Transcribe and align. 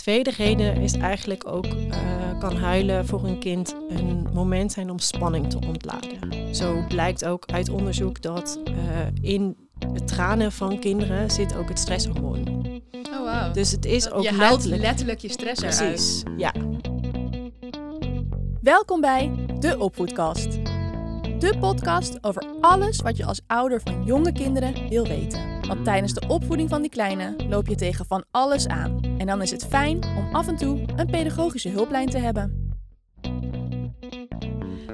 tweede 0.00 0.30
reden 0.30 0.76
is 0.76 0.92
eigenlijk 0.92 1.46
ook, 1.46 1.66
uh, 1.66 2.38
kan 2.38 2.56
huilen 2.56 3.06
voor 3.06 3.24
een 3.24 3.38
kind 3.38 3.76
een 3.88 4.28
moment 4.32 4.72
zijn 4.72 4.90
om 4.90 4.98
spanning 4.98 5.50
te 5.50 5.58
ontladen. 5.66 6.54
Zo 6.54 6.84
blijkt 6.88 7.24
ook 7.24 7.46
uit 7.46 7.68
onderzoek 7.68 8.22
dat 8.22 8.60
uh, 8.68 8.74
in 9.20 9.56
het 9.92 10.08
tranen 10.08 10.52
van 10.52 10.78
kinderen 10.78 11.30
zit 11.30 11.56
ook 11.56 11.68
het 11.68 11.78
stresshormoon. 11.78 12.64
Oh 13.12 13.42
wow. 13.42 13.54
Dus 13.54 13.70
het 13.70 13.84
is 13.84 14.10
ook 14.10 14.22
je 14.22 14.32
letterlijk... 14.32 14.82
letterlijk 14.82 15.20
je 15.20 15.28
stress 15.28 15.62
eruit. 15.62 15.76
Precies, 15.76 16.22
ja. 16.36 16.52
Welkom 18.60 19.00
bij 19.00 19.30
De 19.58 19.78
Opvoedkast. 19.78 20.52
De 21.38 21.54
podcast 21.60 22.24
over 22.24 22.44
alles 22.60 23.00
wat 23.00 23.16
je 23.16 23.24
als 23.24 23.40
ouder 23.46 23.80
van 23.84 24.04
jonge 24.04 24.32
kinderen 24.32 24.88
wil 24.88 25.06
weten. 25.06 25.66
Want 25.66 25.84
tijdens 25.84 26.12
de 26.12 26.28
opvoeding 26.28 26.68
van 26.68 26.80
die 26.80 26.90
kleine 26.90 27.34
loop 27.48 27.66
je 27.66 27.74
tegen 27.74 28.06
van 28.06 28.24
alles 28.30 28.66
aan. 28.66 29.09
Dan 29.30 29.42
is 29.42 29.50
het 29.50 29.66
fijn 29.66 30.04
om 30.16 30.34
af 30.34 30.48
en 30.48 30.56
toe 30.56 30.84
een 30.96 31.06
pedagogische 31.06 31.68
hulplijn 31.68 32.08
te 32.08 32.18
hebben. 32.18 32.74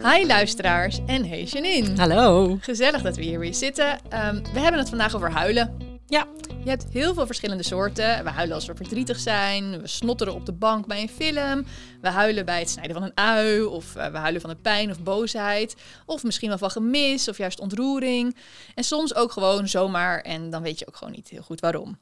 Hi 0.02 0.26
luisteraars 0.26 0.98
en 1.06 1.28
hey 1.28 1.42
Janine. 1.42 1.96
Hallo. 1.96 2.56
Gezellig 2.60 3.02
dat 3.02 3.16
we 3.16 3.22
hier 3.22 3.38
weer 3.38 3.54
zitten. 3.54 3.98
Ehm, 4.08 4.42
we 4.52 4.60
hebben 4.60 4.80
het 4.80 4.88
vandaag 4.88 5.14
over 5.14 5.30
huilen. 5.30 5.76
Ja. 6.06 6.26
Je 6.64 6.68
hebt 6.68 6.84
heel 6.92 7.14
veel 7.14 7.26
verschillende 7.26 7.62
soorten. 7.62 8.24
We 8.24 8.30
huilen 8.30 8.54
als 8.54 8.66
we 8.66 8.74
verdrietig 8.74 9.18
zijn. 9.18 9.80
We 9.80 9.86
snotteren 9.86 10.34
op 10.34 10.46
de 10.46 10.52
bank 10.52 10.86
bij 10.86 11.02
een 11.02 11.08
film. 11.08 11.66
We 12.00 12.08
huilen 12.08 12.44
bij 12.44 12.58
het 12.58 12.70
snijden 12.70 12.94
van 12.96 13.04
een 13.04 13.16
ui. 13.16 13.62
Of 13.62 13.96
uh, 13.96 14.06
we 14.06 14.18
huilen 14.18 14.40
van 14.40 14.50
de 14.50 14.56
pijn 14.56 14.90
of 14.90 15.02
boosheid. 15.02 15.76
Of 16.06 16.22
misschien 16.22 16.48
wel 16.48 16.58
van 16.58 16.70
gemis 16.70 17.28
of 17.28 17.38
juist 17.38 17.60
ontroering. 17.60 18.36
En 18.74 18.84
soms 18.84 19.14
ook 19.14 19.32
gewoon 19.32 19.68
zomaar. 19.68 20.20
En 20.20 20.50
dan 20.50 20.62
weet 20.62 20.78
je 20.78 20.88
ook 20.88 20.96
gewoon 20.96 21.14
niet 21.14 21.28
heel 21.28 21.42
goed 21.42 21.60
waarom. 21.60 21.98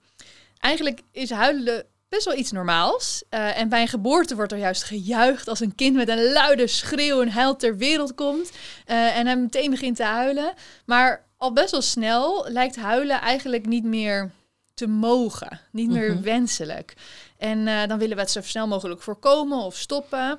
Eigenlijk 0.59 1.01
is 1.12 1.30
huilen 1.30 1.87
best 2.08 2.24
wel 2.24 2.36
iets 2.36 2.52
normaals. 2.52 3.22
Uh, 3.30 3.58
en 3.58 3.68
bij 3.68 3.80
een 3.80 3.88
geboorte 3.88 4.34
wordt 4.34 4.52
er 4.52 4.58
juist 4.58 4.83
gejuicht 4.84 5.48
als 5.48 5.60
een 5.60 5.74
kind 5.74 5.97
met 5.97 6.08
een 6.08 6.33
luide 6.33 6.66
schreeuw 6.66 7.22
en 7.22 7.28
huil 7.30 7.56
ter 7.56 7.77
wereld 7.77 8.14
komt. 8.14 8.50
Uh, 8.86 9.16
en 9.16 9.27
hem 9.27 9.41
meteen 9.41 9.70
begint 9.70 9.96
te 9.96 10.02
huilen. 10.05 10.55
Maar 10.86 11.24
al 11.36 11.52
best 11.52 11.70
wel 11.70 11.83
snel 11.83 12.46
lijkt 12.48 12.77
huilen 12.77 13.20
eigenlijk 13.20 13.66
niet 13.66 13.84
meer 13.84 14.30
te 14.74 14.86
mogen, 14.86 15.61
niet 15.72 15.91
meer 15.91 16.12
Mhm. 16.14 16.22
wenselijk. 16.22 16.94
En 17.38 17.58
uh, 17.66 17.86
dan 17.86 17.98
willen 17.98 18.16
we 18.16 18.22
het 18.22 18.30
zo 18.30 18.41
snel 18.42 18.66
mogelijk 18.66 19.02
voorkomen 19.02 19.58
of 19.58 19.77
stoppen. 19.77 20.39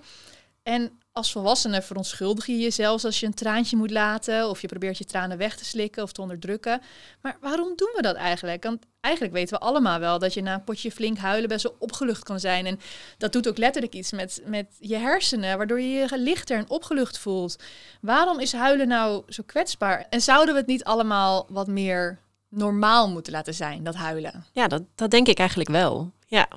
En 0.63 0.99
als 1.15 1.31
volwassene 1.31 1.81
verontschuldig 1.81 2.45
je 2.45 2.57
jezelf 2.57 3.03
als 3.03 3.19
je 3.19 3.25
een 3.25 3.33
traantje 3.33 3.77
moet 3.77 3.91
laten 3.91 4.49
of 4.49 4.61
je 4.61 4.67
probeert 4.67 4.97
je 4.97 5.05
tranen 5.05 5.37
weg 5.37 5.55
te 5.55 5.65
slikken 5.65 6.03
of 6.03 6.11
te 6.11 6.21
onderdrukken. 6.21 6.81
Maar 7.21 7.37
waarom 7.41 7.73
doen 7.75 7.91
we 7.95 8.01
dat 8.01 8.15
eigenlijk? 8.15 8.63
Want 8.63 8.85
eigenlijk 9.01 9.35
weten 9.35 9.59
we 9.59 9.65
allemaal 9.65 9.99
wel 9.99 10.19
dat 10.19 10.33
je 10.33 10.41
na 10.41 10.53
een 10.53 10.63
potje 10.63 10.91
flink 10.91 11.17
huilen 11.17 11.49
best 11.49 11.63
wel 11.63 11.75
opgelucht 11.79 12.23
kan 12.23 12.39
zijn. 12.39 12.65
En 12.65 12.79
dat 13.17 13.31
doet 13.31 13.47
ook 13.47 13.57
letterlijk 13.57 13.93
iets 13.93 14.11
met, 14.11 14.41
met 14.45 14.65
je 14.79 14.95
hersenen, 14.95 15.57
waardoor 15.57 15.81
je 15.81 15.89
je 15.89 16.17
lichter 16.17 16.57
en 16.57 16.69
opgelucht 16.69 17.17
voelt. 17.17 17.63
Waarom 18.01 18.39
is 18.39 18.53
huilen 18.53 18.87
nou 18.87 19.23
zo 19.27 19.43
kwetsbaar? 19.45 20.05
En 20.09 20.21
zouden 20.21 20.53
we 20.53 20.59
het 20.59 20.69
niet 20.69 20.83
allemaal 20.83 21.45
wat 21.49 21.67
meer 21.67 22.19
normaal 22.49 23.09
moeten 23.09 23.33
laten 23.33 23.53
zijn, 23.53 23.83
dat 23.83 23.95
huilen? 23.95 24.45
Ja, 24.51 24.67
dat, 24.67 24.83
dat 24.95 25.11
denk 25.11 25.27
ik 25.27 25.39
eigenlijk 25.39 25.69
wel. 25.69 26.11
Ja. 26.27 26.47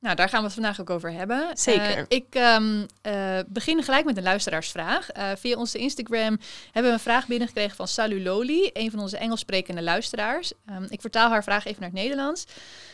Nou, 0.00 0.16
daar 0.16 0.28
gaan 0.28 0.38
we 0.38 0.44
het 0.44 0.54
vandaag 0.54 0.80
ook 0.80 0.90
over 0.90 1.12
hebben. 1.12 1.50
Zeker. 1.52 1.98
Uh, 1.98 2.04
ik 2.08 2.34
um, 2.34 2.86
uh, 3.06 3.38
begin 3.46 3.82
gelijk 3.82 4.04
met 4.04 4.16
een 4.16 4.22
luisteraarsvraag. 4.22 5.16
Uh, 5.16 5.30
via 5.36 5.56
onze 5.56 5.78
Instagram 5.78 6.38
hebben 6.64 6.90
we 6.92 6.98
een 6.98 7.00
vraag 7.00 7.26
binnengekregen 7.26 7.76
van 7.76 7.88
Saluloli, 7.88 8.70
een 8.72 8.90
van 8.90 9.00
onze 9.00 9.16
Engels 9.16 9.40
sprekende 9.40 9.82
luisteraars. 9.82 10.52
Um, 10.70 10.86
ik 10.88 11.00
vertaal 11.00 11.30
haar 11.30 11.42
vraag 11.42 11.64
even 11.64 11.80
naar 11.80 11.90
het 11.90 11.98
Nederlands. 11.98 12.44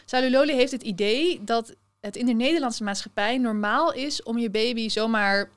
Saluloli 0.05 0.53
heeft 0.53 0.73
het 0.73 0.83
idee 0.83 1.45
dat 1.45 1.75
het 2.01 2.17
in 2.17 2.27
de 2.27 2.33
Nederlandse 2.33 2.85
maatschappij 2.85 3.39
normaal 3.39 3.93
is 3.93 4.23
om 4.23 4.39
je 4.39 4.51
baby 4.51 4.89
zomaar 4.89 5.51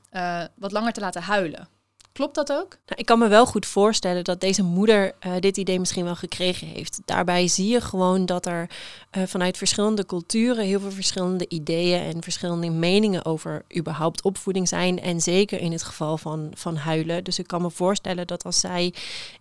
wat 0.54 0.72
langer 0.72 0.92
te 0.92 1.00
laten 1.00 1.22
huilen. 1.22 1.77
Klopt 2.18 2.34
dat 2.34 2.52
ook? 2.52 2.68
Nou, 2.68 3.00
ik 3.00 3.06
kan 3.06 3.18
me 3.18 3.28
wel 3.28 3.46
goed 3.46 3.66
voorstellen 3.66 4.24
dat 4.24 4.40
deze 4.40 4.62
moeder 4.62 5.14
uh, 5.26 5.32
dit 5.40 5.56
idee 5.56 5.78
misschien 5.78 6.04
wel 6.04 6.16
gekregen 6.16 6.66
heeft. 6.66 7.00
Daarbij 7.04 7.48
zie 7.48 7.68
je 7.68 7.80
gewoon 7.80 8.26
dat 8.26 8.46
er 8.46 8.70
uh, 9.16 9.22
vanuit 9.26 9.56
verschillende 9.56 10.06
culturen 10.06 10.64
heel 10.64 10.80
veel 10.80 10.90
verschillende 10.90 11.48
ideeën 11.48 12.00
en 12.00 12.22
verschillende 12.22 12.70
meningen 12.70 13.24
over 13.24 13.64
überhaupt 13.76 14.22
opvoeding 14.22 14.68
zijn. 14.68 15.00
En 15.00 15.20
zeker 15.20 15.60
in 15.60 15.72
het 15.72 15.82
geval 15.82 16.18
van, 16.18 16.50
van 16.54 16.76
huilen. 16.76 17.24
Dus 17.24 17.38
ik 17.38 17.46
kan 17.46 17.62
me 17.62 17.70
voorstellen 17.70 18.26
dat 18.26 18.44
als 18.44 18.60
zij 18.60 18.94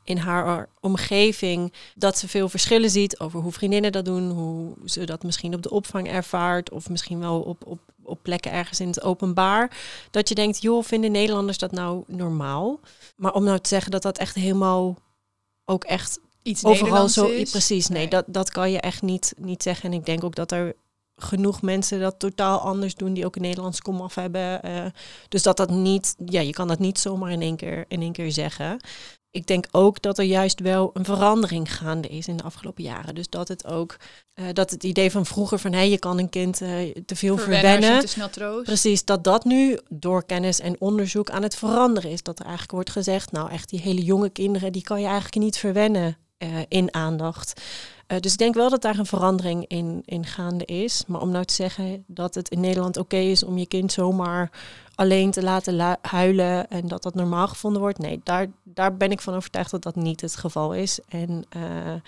in 0.04 0.18
haar 0.18 0.70
omgeving 0.80 1.74
dat 1.96 2.18
ze 2.18 2.28
veel 2.28 2.50
verschillen 2.50 2.90
ziet 2.90 3.20
over 3.20 3.40
hoe 3.40 3.52
vriendinnen 3.52 3.92
dat 3.92 4.06
doen, 4.06 4.30
hoe 4.30 4.74
ze 4.86 5.04
dat 5.04 5.24
misschien 5.24 5.54
op 5.54 5.62
de 5.62 5.70
opvang 5.70 6.08
ervaart 6.12 6.72
of 6.72 6.90
misschien 6.90 7.20
wel 7.20 7.42
op, 7.42 7.66
op 7.66 7.80
op 8.08 8.20
plekken 8.22 8.52
ergens 8.52 8.80
in 8.80 8.88
het 8.88 9.02
openbaar. 9.02 9.78
Dat 10.12 10.30
je 10.30 10.36
denkt, 10.36 10.62
joh, 10.62 10.84
vinden 10.84 11.12
Nederlanders 11.12 11.58
dat 11.58 11.72
nou 11.72 12.04
normaal? 12.08 12.80
Maar 13.16 13.34
om 13.34 13.44
nou 13.44 13.60
te 13.60 13.70
zeggen 13.70 13.92
dat 13.92 14.02
dat 14.02 14.18
echt 14.18 14.36
helemaal 14.36 14.98
ook 15.66 15.84
echt 15.84 16.20
iets 16.44 16.64
overal 16.64 17.10
zo 17.10 17.26
is. 17.26 17.52
precies. 17.52 17.88
Nee, 17.88 17.98
nee, 17.98 18.10
Dat, 18.10 18.26
dat 18.28 18.50
kan 18.50 18.72
je 18.72 18.80
echt 18.80 19.02
niet, 19.02 19.34
niet 19.38 19.64
zeggen. 19.64 19.92
En 19.92 19.98
ik 19.98 20.06
denk 20.06 20.24
ook 20.24 20.36
dat 20.36 20.52
er 20.52 20.76
genoeg 21.16 21.62
mensen 21.62 22.00
dat 22.00 22.20
totaal 22.20 22.60
anders 22.60 22.96
doen 22.96 23.14
die 23.14 23.26
ook 23.26 23.36
een 23.36 23.42
Nederlands 23.42 23.82
komaf 23.82 24.16
hebben. 24.16 24.66
Uh, 24.66 24.86
dus 25.30 25.44
dat 25.44 25.58
dat 25.58 25.70
niet, 25.70 26.16
ja, 26.26 26.42
je 26.42 26.52
kan 26.52 26.68
dat 26.68 26.80
niet 26.80 27.00
zomaar 27.00 27.32
in 27.32 27.42
één 27.42 27.56
keer, 27.56 27.86
in 27.88 28.02
één 28.02 28.12
keer 28.12 28.32
zeggen. 28.32 28.80
Ik 29.38 29.48
denk 29.48 29.66
ook 29.72 30.02
dat 30.02 30.18
er 30.18 30.26
juist 30.26 30.60
wel 30.60 30.90
een 30.94 31.06
verandering 31.06 31.76
gaande 31.76 32.08
is 32.08 32.28
in 32.28 32.38
de 32.38 32.44
afgelopen 32.44 32.84
jaren. 32.84 33.16
Dus 33.16 33.30
dat 33.30 33.48
het 33.48 33.66
ook, 33.66 33.98
uh, 34.36 34.46
dat 34.54 34.70
het 34.70 34.84
idee 34.84 35.12
van 35.12 35.26
vroeger 35.26 35.60
van 35.60 35.72
hé, 35.72 35.78
hey, 35.78 35.90
je 35.90 36.00
kan 36.00 36.20
een 36.20 36.30
kind 36.30 36.62
uh, 36.62 36.70
te 37.06 37.16
veel 37.16 37.38
verwennen. 37.38 38.00
Te 38.00 38.08
snel 38.08 38.30
troost. 38.30 38.64
Precies, 38.64 39.06
dat 39.06 39.24
dat 39.24 39.46
nu 39.46 39.80
door 39.90 40.26
kennis 40.26 40.60
en 40.60 40.76
onderzoek 40.80 41.30
aan 41.30 41.44
het 41.44 41.56
veranderen 41.56 42.12
is. 42.12 42.24
Dat 42.24 42.40
er 42.40 42.46
eigenlijk 42.46 42.74
wordt 42.74 42.90
gezegd, 42.90 43.32
nou 43.32 43.52
echt 43.52 43.70
die 43.70 43.82
hele 43.82 44.04
jonge 44.04 44.30
kinderen, 44.30 44.72
die 44.72 44.84
kan 44.84 45.00
je 45.00 45.06
eigenlijk 45.06 45.36
niet 45.36 45.58
verwennen 45.58 46.18
uh, 46.38 46.50
in 46.68 46.94
aandacht. 46.94 47.62
Uh, 48.08 48.20
dus 48.20 48.32
ik 48.32 48.38
denk 48.38 48.54
wel 48.56 48.70
dat 48.70 48.82
daar 48.82 49.00
een 49.00 49.06
verandering 49.06 49.66
in, 49.68 50.02
in 50.06 50.26
gaande 50.26 50.66
is. 50.66 51.04
Maar 51.08 51.22
om 51.22 51.30
nou 51.30 51.46
te 51.46 51.54
zeggen 51.54 52.04
dat 52.08 52.36
het 52.36 52.50
in 52.50 52.60
Nederland 52.60 52.98
oké 52.98 53.16
okay 53.16 53.32
is 53.32 53.44
om 53.44 53.58
je 53.58 53.66
kind 53.66 53.92
zomaar 53.92 54.52
alleen 54.96 55.32
te 55.32 55.44
laten 55.44 55.98
huilen 56.02 56.70
en 56.70 56.88
dat 56.88 57.04
dat 57.04 57.16
normaal 57.16 57.48
gevonden 57.48 57.82
wordt. 57.82 57.98
Nee, 57.98 58.22
daar, 58.24 58.48
daar 58.64 58.98
ben 58.98 59.12
ik 59.12 59.22
van 59.22 59.34
overtuigd 59.34 59.72
dat 59.72 59.84
dat 59.84 59.96
niet 59.96 60.22
het 60.22 60.36
geval 60.36 60.74
is. 60.74 61.00
En 61.08 61.46
uh, 61.56 61.62
ja, 61.62 62.00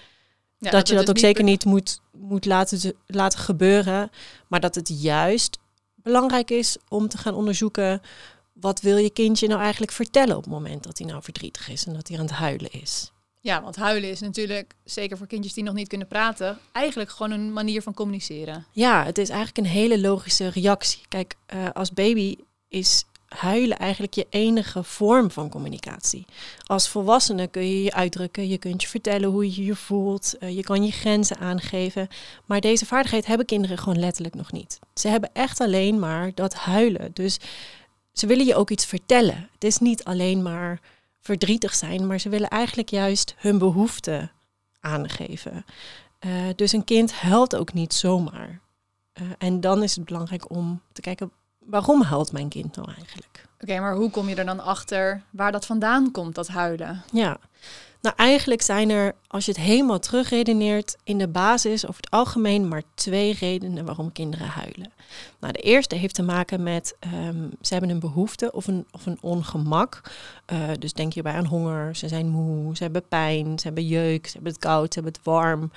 dat, 0.57 0.71
dat 0.71 0.87
je 0.87 0.95
dat 0.95 1.09
ook 1.09 1.15
niet 1.15 1.23
zeker 1.23 1.43
niet 1.43 1.65
moet, 1.65 2.01
moet 2.11 2.45
laten, 2.45 2.93
laten 3.05 3.39
gebeuren. 3.39 4.11
Maar 4.47 4.59
dat 4.59 4.75
het 4.75 5.01
juist 5.01 5.59
belangrijk 5.95 6.51
is 6.51 6.77
om 6.87 7.07
te 7.07 7.17
gaan 7.17 7.33
onderzoeken... 7.33 8.01
wat 8.53 8.81
wil 8.81 8.97
je 8.97 9.09
kindje 9.09 9.47
nou 9.47 9.61
eigenlijk 9.61 9.91
vertellen 9.91 10.37
op 10.37 10.43
het 10.43 10.53
moment 10.53 10.83
dat 10.83 10.97
hij 10.97 11.07
nou 11.07 11.23
verdrietig 11.23 11.69
is... 11.69 11.85
en 11.85 11.93
dat 11.93 12.07
hij 12.07 12.17
aan 12.17 12.25
het 12.25 12.33
huilen 12.33 12.71
is. 12.71 13.11
Ja, 13.41 13.61
want 13.61 13.75
huilen 13.75 14.09
is 14.09 14.19
natuurlijk, 14.19 14.73
zeker 14.83 15.17
voor 15.17 15.27
kindjes 15.27 15.53
die 15.53 15.63
nog 15.63 15.73
niet 15.73 15.87
kunnen 15.87 16.07
praten, 16.07 16.57
eigenlijk 16.71 17.09
gewoon 17.09 17.31
een 17.31 17.53
manier 17.53 17.81
van 17.81 17.93
communiceren. 17.93 18.65
Ja, 18.71 19.05
het 19.05 19.17
is 19.17 19.29
eigenlijk 19.29 19.57
een 19.57 19.73
hele 19.73 19.99
logische 19.99 20.47
reactie. 20.47 21.01
Kijk, 21.07 21.35
uh, 21.53 21.69
als 21.73 21.93
baby 21.93 22.35
is 22.67 23.03
huilen 23.29 23.77
eigenlijk 23.77 24.13
je 24.13 24.27
enige 24.29 24.83
vorm 24.83 25.31
van 25.31 25.49
communicatie. 25.49 26.25
Als 26.65 26.89
volwassene 26.89 27.47
kun 27.47 27.67
je 27.67 27.83
je 27.83 27.93
uitdrukken, 27.93 28.47
je 28.47 28.57
kunt 28.57 28.81
je 28.81 28.87
vertellen 28.87 29.29
hoe 29.29 29.55
je 29.55 29.63
je 29.63 29.75
voelt, 29.75 30.35
uh, 30.39 30.55
je 30.55 30.63
kan 30.63 30.83
je 30.83 30.91
grenzen 30.91 31.37
aangeven. 31.37 32.07
Maar 32.45 32.61
deze 32.61 32.85
vaardigheid 32.85 33.25
hebben 33.25 33.45
kinderen 33.45 33.77
gewoon 33.77 33.99
letterlijk 33.99 34.35
nog 34.35 34.51
niet. 34.51 34.79
Ze 34.93 35.07
hebben 35.07 35.29
echt 35.33 35.59
alleen 35.59 35.99
maar 35.99 36.31
dat 36.35 36.53
huilen. 36.53 37.11
Dus 37.13 37.37
ze 38.13 38.27
willen 38.27 38.45
je 38.45 38.55
ook 38.55 38.69
iets 38.69 38.85
vertellen. 38.85 39.49
Het 39.53 39.63
is 39.63 39.77
niet 39.77 40.03
alleen 40.03 40.41
maar 40.41 40.79
verdrietig 41.19 41.75
zijn, 41.75 42.07
maar 42.07 42.19
ze 42.19 42.29
willen 42.29 42.49
eigenlijk 42.49 42.89
juist 42.89 43.35
hun 43.37 43.57
behoeften 43.57 44.31
aangeven. 44.79 45.65
Uh, 46.25 46.31
dus 46.55 46.71
een 46.71 46.83
kind 46.83 47.13
huilt 47.13 47.55
ook 47.55 47.73
niet 47.73 47.93
zomaar. 47.93 48.59
Uh, 49.21 49.27
en 49.37 49.61
dan 49.61 49.83
is 49.83 49.95
het 49.95 50.05
belangrijk 50.05 50.49
om 50.49 50.81
te 50.91 51.01
kijken, 51.01 51.31
waarom 51.59 52.01
huilt 52.01 52.31
mijn 52.31 52.49
kind 52.49 52.75
nou 52.75 52.91
eigenlijk? 52.91 53.47
Oké, 53.53 53.63
okay, 53.63 53.79
maar 53.79 53.95
hoe 53.95 54.09
kom 54.09 54.29
je 54.29 54.35
er 54.35 54.45
dan 54.45 54.59
achter 54.59 55.23
waar 55.29 55.51
dat 55.51 55.65
vandaan 55.65 56.11
komt, 56.11 56.35
dat 56.35 56.47
huilen? 56.47 57.03
Ja, 57.11 57.39
nou 58.01 58.15
eigenlijk 58.15 58.61
zijn 58.61 58.89
er, 58.89 59.15
als 59.27 59.45
je 59.45 59.51
het 59.51 59.61
helemaal 59.61 59.99
terugredeneert, 59.99 60.97
in 61.03 61.17
de 61.17 61.27
basis 61.27 61.87
over 61.87 62.01
het 62.01 62.11
algemeen 62.11 62.67
maar 62.67 62.83
twee 62.93 63.33
redenen 63.33 63.85
waarom 63.85 64.11
kinderen 64.11 64.47
huilen. 64.47 64.91
Nou, 65.39 65.53
de 65.53 65.59
eerste 65.59 65.95
heeft 65.95 66.15
te 66.15 66.23
maken 66.23 66.63
met 66.63 66.95
um, 67.13 67.51
ze 67.61 67.73
hebben 67.73 67.89
een 67.89 67.99
behoefte 67.99 68.51
of 68.51 68.67
een, 68.67 68.87
of 68.91 69.05
een 69.05 69.17
ongemak. 69.21 70.01
Uh, 70.53 70.69
dus 70.79 70.93
denk 70.93 71.13
hierbij 71.13 71.33
aan 71.33 71.45
honger, 71.45 71.95
ze 71.95 72.07
zijn 72.07 72.29
moe, 72.29 72.75
ze 72.75 72.83
hebben 72.83 73.07
pijn, 73.07 73.59
ze 73.59 73.65
hebben 73.65 73.87
jeuk, 73.87 74.27
ze 74.27 74.33
hebben 74.33 74.51
het 74.51 74.61
koud, 74.61 74.93
ze 74.93 74.99
hebben 74.99 75.13
het 75.13 75.31
warm. 75.31 75.71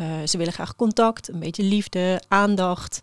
Uh, 0.00 0.06
ze 0.26 0.38
willen 0.38 0.52
graag 0.52 0.76
contact, 0.76 1.28
een 1.28 1.38
beetje 1.38 1.62
liefde, 1.62 2.22
aandacht. 2.28 3.00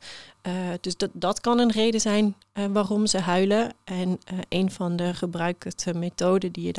Uh, 0.48 0.54
dus 0.82 0.98
dat, 0.98 1.10
dat 1.14 1.42
kan 1.42 1.60
een 1.60 1.72
reden 1.72 2.02
zijn 2.02 2.36
waarom 2.72 3.08
ze 3.08 3.20
huilen. 3.20 3.74
En 3.84 4.20
een 4.50 4.72
van 4.72 4.96
de 4.96 5.14
gebruikte 5.14 5.94
methoden 5.94 6.52
die 6.52 6.66
je 6.66 6.72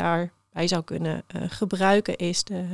daarbij 0.57 0.69
zou 0.69 0.83
kunnen 0.85 1.23
gebruiken 1.51 2.17
is 2.17 2.45
de 2.45 2.65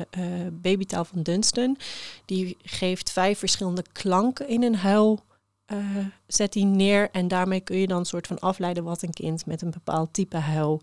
babytaal 0.52 1.04
van 1.04 1.22
Dunstan. 1.22 1.76
Die 2.24 2.56
geeft 2.62 3.12
vijf 3.12 3.38
verschillende 3.38 3.84
klanken 3.92 4.48
in 4.48 4.62
een 4.62 4.76
huil 4.76 5.20
eh, 5.66 5.78
zet 6.26 6.52
die 6.52 6.64
neer. 6.64 7.08
En 7.12 7.28
daarmee 7.28 7.60
kun 7.60 7.76
je 7.76 7.86
dan 7.86 7.98
een 7.98 8.04
soort 8.04 8.26
van 8.26 8.38
afleiden 8.38 8.84
wat 8.84 9.02
een 9.02 9.12
kind 9.12 9.46
met 9.46 9.62
een 9.62 9.70
bepaald 9.70 10.12
type 10.12 10.36
huil 10.36 10.80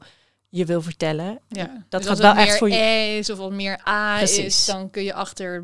je 0.50 0.66
wil 0.66 0.82
vertellen. 0.82 1.40
Ja. 1.48 1.86
Dat 1.90 2.02
Dus 2.02 2.10
gaat 2.10 2.20
wel 2.20 2.34
echt 2.36 2.58
voor 2.58 2.70
je. 2.70 3.18
Is 3.20 3.30
of 3.30 3.38
wat 3.38 3.52
meer 3.52 3.82
A 3.88 4.22
is, 4.22 4.66
dan 4.66 4.90
kun 4.90 5.04
je 5.04 5.14
achter 5.14 5.64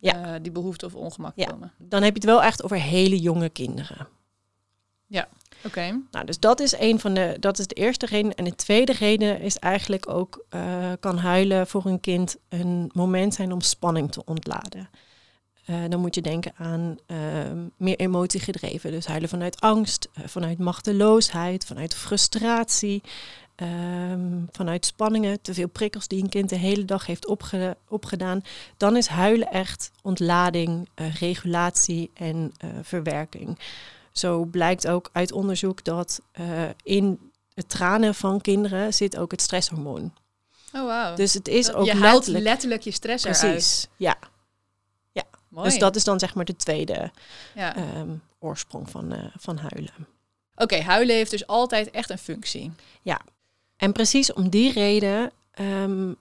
Ja. 0.00 0.34
eh, 0.34 0.40
die 0.42 0.52
behoefte 0.52 0.86
of 0.86 0.94
ongemak 0.94 1.32
Ja. 1.36 1.46
komen. 1.46 1.72
Dan 1.78 2.02
heb 2.02 2.12
je 2.12 2.20
het 2.20 2.28
wel 2.30 2.42
echt 2.42 2.62
over 2.62 2.76
hele 2.80 3.18
jonge 3.18 3.48
kinderen. 3.48 4.08
Oké. 5.64 6.00
Nou, 6.10 6.26
dus 6.26 6.38
dat 6.38 6.60
is 6.60 6.78
een 6.78 7.00
van 7.00 7.14
de, 7.14 7.36
dat 7.40 7.58
is 7.58 7.66
de 7.66 7.74
eerste 7.74 8.06
reden. 8.06 8.34
En 8.34 8.44
de 8.44 8.54
tweede 8.54 8.92
reden 8.92 9.40
is 9.40 9.58
eigenlijk 9.58 10.08
ook, 10.08 10.44
eh, 10.48 10.92
kan 11.00 11.18
huilen 11.18 11.66
voor 11.66 11.86
een 11.86 12.00
kind 12.00 12.36
een 12.48 12.90
moment 12.94 13.34
zijn 13.34 13.52
om 13.52 13.60
spanning 13.60 14.12
te 14.12 14.24
ontladen. 14.24 14.88
Eh, 15.64 15.76
dan 15.88 16.00
moet 16.00 16.14
je 16.14 16.20
denken 16.20 16.52
aan 16.56 16.96
ehm, 17.06 17.58
meer 17.76 17.96
emotiegedreven. 17.96 18.90
Dus 18.90 19.06
huilen 19.06 19.28
vanuit 19.28 19.60
angst, 19.60 20.08
eh, 20.14 20.24
vanuit 20.26 20.58
machteloosheid, 20.58 21.64
vanuit 21.64 21.94
frustratie, 21.94 23.02
ehm, 23.54 24.42
vanuit 24.50 24.86
spanningen, 24.86 25.40
te 25.42 25.54
veel 25.54 25.68
prikkels 25.68 26.08
die 26.08 26.22
een 26.22 26.28
kind 26.28 26.48
de 26.48 26.56
hele 26.56 26.84
dag 26.84 27.06
heeft 27.06 27.26
opge- 27.26 27.76
opgedaan. 27.88 28.42
Dan 28.76 28.96
is 28.96 29.06
huilen 29.06 29.50
echt 29.50 29.90
ontlading, 30.02 30.88
regulatie 30.94 32.10
en 32.14 32.52
verwerking. 32.82 33.58
Zo 34.12 34.44
blijkt 34.44 34.86
ook 34.88 35.10
uit 35.12 35.32
onderzoek 35.32 35.84
dat 35.84 36.20
eh, 36.32 36.68
in 36.82 37.30
het 37.54 37.68
tranen 37.68 38.14
van 38.14 38.40
kinderen 38.40 38.94
zit 38.94 39.16
ook 39.16 39.30
het 39.30 39.42
stresshormoon. 39.42 40.14
Oh, 40.72 40.84
wauw. 40.86 41.14
Dus 41.14 41.34
het 41.34 41.48
is 41.48 41.66
Dat- 41.66 41.74
ook 41.74 41.86
je 41.86 41.94
haalt 41.94 42.26
letterlijk... 42.26 42.82
je 42.82 42.90
stress 42.90 43.24
eruit. 43.24 43.40
Precies, 43.40 43.86
ja. 43.96 44.16
Mooi. 45.50 45.68
Dus 45.68 45.78
dat 45.78 45.96
is 45.96 46.04
dan 46.04 46.18
zeg 46.18 46.34
maar 46.34 46.44
de 46.44 46.56
tweede 46.56 47.10
ja. 47.54 47.76
ehm, 47.76 48.10
oorsprong 48.38 48.90
van, 48.90 49.12
eh, 49.12 49.24
van 49.38 49.58
huilen. 49.58 50.06
Oké, 50.54 50.80
huilen 50.80 51.14
heeft 51.14 51.30
dus 51.30 51.46
altijd 51.46 51.90
echt 51.90 52.10
een 52.10 52.18
functie. 52.18 52.72
En 53.76 53.92
precies 53.92 54.32
om 54.32 54.48
die 54.48 54.72
reden 54.72 55.30
ehm, 55.50 56.12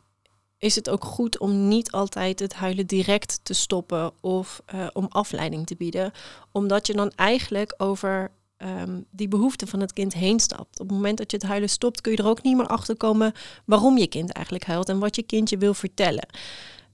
is 0.60 0.76
het 0.76 0.90
ook 0.90 1.04
goed 1.04 1.40
om 1.40 1.68
niet 1.68 1.92
altijd 1.92 2.40
het 2.40 2.54
huilen 2.54 2.88
direct 2.88 3.40
te 3.44 3.54
stoppen 3.54 4.12
of 4.22 4.62
eh, 4.66 4.88
om 4.94 5.06
afleiding 5.10 5.66
te 5.66 5.76
bieden. 5.76 6.12
Omdat 6.52 6.88
je 6.88 6.94
dan 6.94 7.12
eigenlijk 7.16 7.74
over 7.78 8.32
ehm, 8.58 9.02
die 9.12 9.28
behoeften 9.28 9.68
van 9.68 9.80
het 9.80 9.94
kind 9.94 10.14
heen 10.14 10.40
stapt. 10.40 10.80
Op 10.80 10.88
het 10.88 10.96
moment 10.96 11.18
dat 11.18 11.32
je 11.32 11.38
het 11.38 11.46
huilen 11.46 11.70
stopt, 11.70 12.02
kun 12.02 12.12
je 12.12 12.18
er 12.18 12.28
ook 12.28 12.44
niet 12.44 12.58
meer 12.58 12.68
achter 12.68 12.98
komen 12.98 13.34
waarom 13.66 13.98
je 13.98 14.08
kind 14.08 14.32
eigenlijk 14.32 14.66
huilt 14.66 14.90
en 14.90 15.00
wat 15.00 15.16
je 15.16 15.24
kindje 15.24 15.58
wil 15.58 15.74
vertellen. 15.74 16.28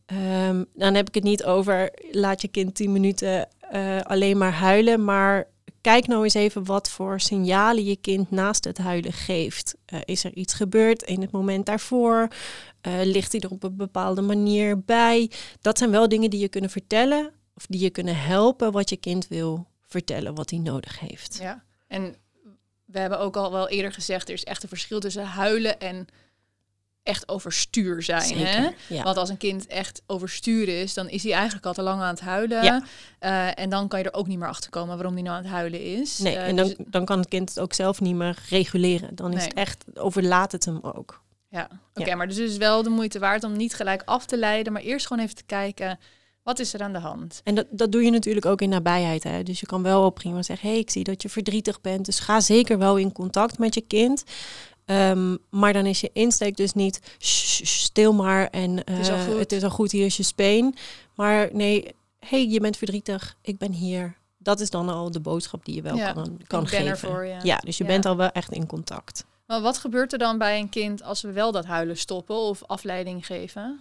Ehm, 0.05 0.63
dan 0.73 0.93
heb 0.93 1.07
ik 1.07 1.15
het 1.15 1.23
niet 1.23 1.43
over 1.43 1.91
laat 2.11 2.41
je 2.41 2.47
kind 2.47 2.75
10 2.75 2.91
minuten 2.91 3.47
eh, 3.59 4.01
alleen 4.01 4.37
maar 4.37 4.53
huilen, 4.53 5.03
maar 5.03 5.47
kijk 5.85 6.07
nou 6.07 6.23
eens 6.23 6.33
even 6.33 6.65
wat 6.65 6.89
voor 6.89 7.19
signalen 7.19 7.83
je 7.83 7.95
kind 7.95 8.31
naast 8.31 8.63
het 8.63 8.77
huilen 8.77 9.13
geeft. 9.13 9.75
Eh, 9.85 9.99
is 10.05 10.23
er 10.23 10.33
iets 10.33 10.53
gebeurd 10.53 11.01
in 11.01 11.21
het 11.21 11.31
moment 11.31 11.65
daarvoor? 11.65 12.27
Eh, 12.81 12.93
ligt 13.03 13.31
hij 13.31 13.41
er 13.41 13.49
op 13.49 13.63
een 13.63 13.75
bepaalde 13.75 14.21
manier 14.21 14.83
bij? 14.83 15.31
Dat 15.61 15.77
zijn 15.77 15.91
wel 15.91 16.09
dingen 16.09 16.29
die 16.29 16.39
je 16.39 16.47
kunnen 16.47 16.69
vertellen 16.69 17.31
of 17.55 17.65
die 17.65 17.79
je 17.79 17.89
kunnen 17.89 18.17
helpen 18.17 18.71
wat 18.71 18.89
je 18.89 18.97
kind 18.97 19.27
wil 19.27 19.67
vertellen, 19.81 20.35
wat 20.35 20.49
hij 20.49 20.59
nodig 20.59 20.99
heeft. 20.99 21.37
Ja. 21.41 21.63
En 21.87 22.15
we 22.85 22.99
hebben 22.99 23.19
ook 23.19 23.37
al 23.37 23.51
wel 23.51 23.69
eerder 23.69 23.93
gezegd, 23.93 24.27
er 24.27 24.33
is 24.33 24.43
echt 24.43 24.63
een 24.63 24.69
verschil 24.69 24.99
tussen 24.99 25.25
huilen 25.25 25.79
en 25.79 26.07
echt 27.05 27.29
overstuur 27.29 28.03
zijn. 28.03 28.37
Hè? 28.37 28.69
Ja. 28.87 29.03
Want 29.03 29.17
als 29.17 29.29
een 29.29 29.37
kind 29.37 29.67
echt 29.67 30.01
overstuur 30.07 30.67
is, 30.67 30.93
dan 30.93 31.09
is 31.09 31.23
hij 31.23 31.33
eigenlijk 31.33 31.65
al 31.65 31.73
te 31.73 31.81
lang 31.81 32.01
aan 32.01 32.07
het 32.07 32.19
huilen. 32.19 32.63
Ja. 32.63 32.83
Eh, 33.19 33.59
en 33.59 33.69
dan 33.69 33.87
kan 33.87 33.99
je 33.99 34.05
er 34.05 34.13
ook 34.13 34.27
niet 34.27 34.39
meer 34.39 34.47
achter 34.47 34.69
komen 34.69 34.95
waarom 34.95 35.13
hij 35.13 35.21
nou 35.23 35.35
aan 35.37 35.43
het 35.43 35.51
huilen 35.51 35.81
is. 35.81 36.17
Nee, 36.19 36.35
Eh, 36.35 36.47
en 36.47 36.55
dan, 36.55 36.67
dus- 36.67 36.75
dan 36.87 37.05
kan 37.05 37.19
het 37.19 37.27
kind 37.27 37.49
het 37.49 37.59
ook 37.59 37.73
zelf 37.73 38.01
niet 38.01 38.15
meer 38.15 38.37
reguleren. 38.49 39.15
Dan 39.15 39.31
is 39.31 39.37
Nee. 39.37 39.47
het 39.47 39.53
echt, 39.57 39.85
overlaat 39.93 40.51
het 40.51 40.65
hem 40.65 40.79
ook. 40.81 41.23
ja, 41.49 41.69
oké, 41.93 42.09
Ja. 42.09 42.15
maar 42.15 42.27
dus 42.27 42.37
is 42.37 42.57
wel 42.57 42.83
de 42.83 42.89
moeite 42.89 43.19
waard 43.19 43.43
om 43.43 43.57
niet 43.57 43.73
gelijk 43.73 44.01
af 44.05 44.25
te 44.25 44.37
leiden, 44.37 44.73
maar 44.73 44.81
eerst 44.81 45.07
gewoon 45.07 45.23
even 45.23 45.35
te 45.35 45.43
kijken, 45.43 45.99
wat 46.43 46.59
is 46.59 46.73
er 46.73 46.81
aan 46.81 46.93
de 46.93 46.99
hand? 46.99 47.41
En 47.43 47.55
dat, 47.55 47.65
dat 47.69 47.91
doe 47.91 48.03
je 48.03 48.11
natuurlijk 48.11 48.45
ook 48.45 48.61
in 48.61 48.69
nabijheid. 48.69 49.23
Hè? 49.23 49.43
Dus 49.43 49.59
je 49.59 49.65
kan 49.65 49.83
wel 49.83 50.05
op 50.05 50.15
prima 50.15 50.41
zeggen, 50.41 50.69
hey, 50.69 50.77
ik 50.77 50.89
zie 50.89 51.03
dat 51.03 51.21
je 51.21 51.29
verdrietig 51.29 51.81
bent. 51.81 52.05
Dus 52.05 52.19
ga 52.19 52.39
zeker 52.39 52.77
wel 52.77 52.97
in 52.97 53.11
contact 53.11 53.57
met 53.57 53.73
je 53.73 53.81
kind. 53.81 54.23
Ehm, 54.85 55.35
maar 55.49 55.73
dan 55.73 55.85
is 55.85 56.01
je 56.01 56.09
insteek 56.13 56.57
dus 56.57 56.73
niet 56.73 56.99
"Shh, 57.19 57.45
shh, 57.45 57.65
stil 57.65 58.13
maar 58.13 58.47
en 58.47 58.83
eh, 58.83 58.99
is 58.99 59.09
al 59.09 59.17
goed. 59.25 59.37
het 59.39 59.51
is 59.51 59.63
al 59.63 59.69
goed, 59.69 59.91
hier 59.91 60.05
is 60.05 60.17
je 60.17 60.23
speen. 60.23 60.75
Maar 61.15 61.49
nee, 61.53 61.95
hey, 62.19 62.47
je 62.47 62.59
bent 62.59 62.77
verdrietig, 62.77 63.37
ik 63.41 63.57
ben 63.57 63.71
hier. 63.71 64.17
Dat 64.37 64.59
is 64.59 64.69
dan 64.69 64.89
al 64.89 65.11
de 65.11 65.19
boodschap 65.19 65.65
die 65.65 65.75
je 65.75 65.81
wel 65.81 65.95
Ja, 65.95 66.11
kan, 66.13 66.23
kan 66.47 66.63
ik 66.63 66.69
ben 66.69 66.79
geven. 66.79 66.85
er 66.87 66.97
voor 66.97 67.25
je. 67.25 67.39
Ja, 67.43 67.57
dus 67.57 67.77
je 67.77 67.83
Ja. 67.83 67.89
bent 67.89 68.05
al 68.05 68.15
wel 68.15 68.29
echt 68.29 68.51
in 68.51 68.65
contact. 68.67 69.25
Maar 69.47 69.61
wat 69.61 69.77
gebeurt 69.77 70.13
er 70.13 70.19
dan 70.19 70.37
bij 70.37 70.59
een 70.59 70.69
kind 70.69 71.03
als 71.03 71.21
we 71.21 71.31
wel 71.31 71.51
dat 71.51 71.65
huilen 71.65 71.97
stoppen 71.97 72.35
of 72.35 72.63
afleiding 72.63 73.25
geven? 73.25 73.79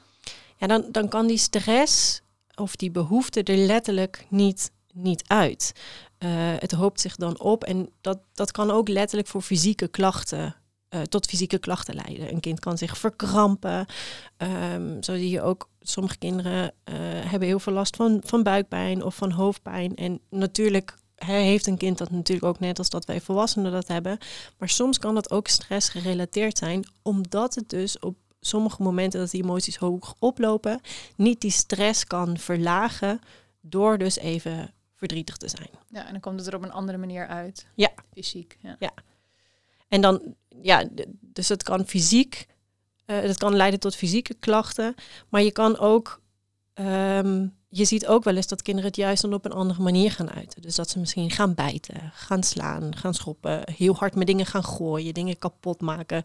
Ja, 0.56 0.66
dan, 0.66 0.84
dan 0.92 1.08
kan 1.08 1.26
die 1.26 1.36
stress 1.38 2.20
of 2.54 2.76
die 2.76 2.90
behoefte 2.90 3.42
er 3.42 3.56
letterlijk 3.56 4.26
niet, 4.28 4.70
niet 4.92 5.22
uit. 5.26 5.72
Eh, 6.18 6.28
het 6.58 6.72
hoopt 6.72 7.00
zich 7.00 7.16
dan 7.16 7.40
op 7.40 7.64
en 7.64 7.90
dat, 8.00 8.18
dat 8.34 8.50
kan 8.50 8.70
ook 8.70 8.88
letterlijk 8.88 9.28
voor 9.28 9.42
fysieke 9.42 9.88
klachten, 9.88 10.56
eh, 10.94 11.02
tot 11.02 11.26
fysieke 11.26 11.58
klachten 11.58 11.94
leiden. 11.94 12.32
Een 12.32 12.40
kind 12.40 12.60
kan 12.60 12.78
zich 12.78 12.98
verkrampen. 12.98 13.86
Ehm, 14.36 15.02
zo 15.02 15.14
zie 15.14 15.30
je 15.30 15.42
ook, 15.42 15.68
sommige 15.80 16.18
kinderen 16.18 16.72
eh, 16.84 16.94
hebben 17.00 17.48
heel 17.48 17.58
veel 17.58 17.72
last 17.72 17.96
van, 17.96 18.20
van 18.24 18.42
buikpijn 18.42 19.02
of 19.02 19.14
van 19.14 19.30
hoofdpijn. 19.30 19.94
En 19.94 20.20
natuurlijk 20.30 20.96
heeft 21.14 21.66
een 21.66 21.76
kind 21.76 21.98
dat 21.98 22.10
natuurlijk 22.10 22.46
ook 22.46 22.58
net 22.58 22.78
als 22.78 22.90
dat 22.90 23.04
wij 23.04 23.20
volwassenen 23.20 23.72
dat 23.72 23.88
hebben. 23.88 24.18
Maar 24.58 24.68
soms 24.68 24.98
kan 24.98 25.14
dat 25.14 25.30
ook 25.30 25.48
stress 25.48 25.88
gerelateerd 25.88 26.58
zijn, 26.58 26.88
omdat 27.02 27.54
het 27.54 27.68
dus 27.68 27.98
op 27.98 28.16
sommige 28.40 28.82
momenten 28.82 29.20
dat 29.20 29.30
die 29.30 29.42
emoties 29.42 29.76
hoog 29.76 30.14
oplopen, 30.18 30.80
niet 31.16 31.40
die 31.40 31.50
stress 31.50 32.04
kan 32.04 32.38
verlagen 32.38 33.20
door 33.60 33.98
dus 33.98 34.18
even 34.18 34.72
verdrietig 34.94 35.36
te 35.36 35.48
zijn. 35.48 35.70
Ja, 35.88 36.06
en 36.06 36.12
dan 36.12 36.20
komt 36.20 36.38
het 36.38 36.48
er 36.48 36.54
op 36.54 36.62
een 36.62 36.72
andere 36.72 36.98
manier 36.98 37.26
uit. 37.26 37.66
Ja. 37.74 37.90
Fysiek. 38.12 38.58
Ja. 38.78 38.92
En 39.94 40.00
dan, 40.00 40.20
ja, 40.62 40.88
dus 41.20 41.48
het 41.48 41.62
kan 41.62 41.86
fysiek, 41.86 42.46
eh 43.06 43.20
het 43.20 43.38
kan 43.38 43.56
leiden 43.56 43.80
tot 43.80 43.96
fysieke 43.96 44.34
klachten, 44.34 44.94
maar 45.28 45.42
je 45.42 45.52
kan 45.52 45.78
ook, 45.78 46.20
ehm, 46.74 47.46
je 47.68 47.84
ziet 47.84 48.06
ook 48.06 48.24
wel 48.24 48.36
eens 48.36 48.46
dat 48.46 48.62
kinderen 48.62 48.90
het 48.90 48.98
juist 48.98 49.22
dan 49.22 49.34
op 49.34 49.44
een 49.44 49.52
andere 49.52 49.82
manier 49.82 50.10
gaan 50.10 50.30
uiten. 50.30 50.62
Dus 50.62 50.74
dat 50.74 50.90
ze 50.90 50.98
misschien 50.98 51.30
gaan 51.30 51.54
bijten, 51.54 52.10
gaan 52.14 52.42
slaan, 52.42 52.96
gaan 52.96 53.14
schoppen, 53.14 53.62
heel 53.76 53.94
hard 53.94 54.14
met 54.14 54.26
dingen 54.26 54.46
gaan 54.46 54.64
gooien, 54.64 55.14
dingen 55.14 55.38
kapot 55.38 55.80
maken. 55.80 56.22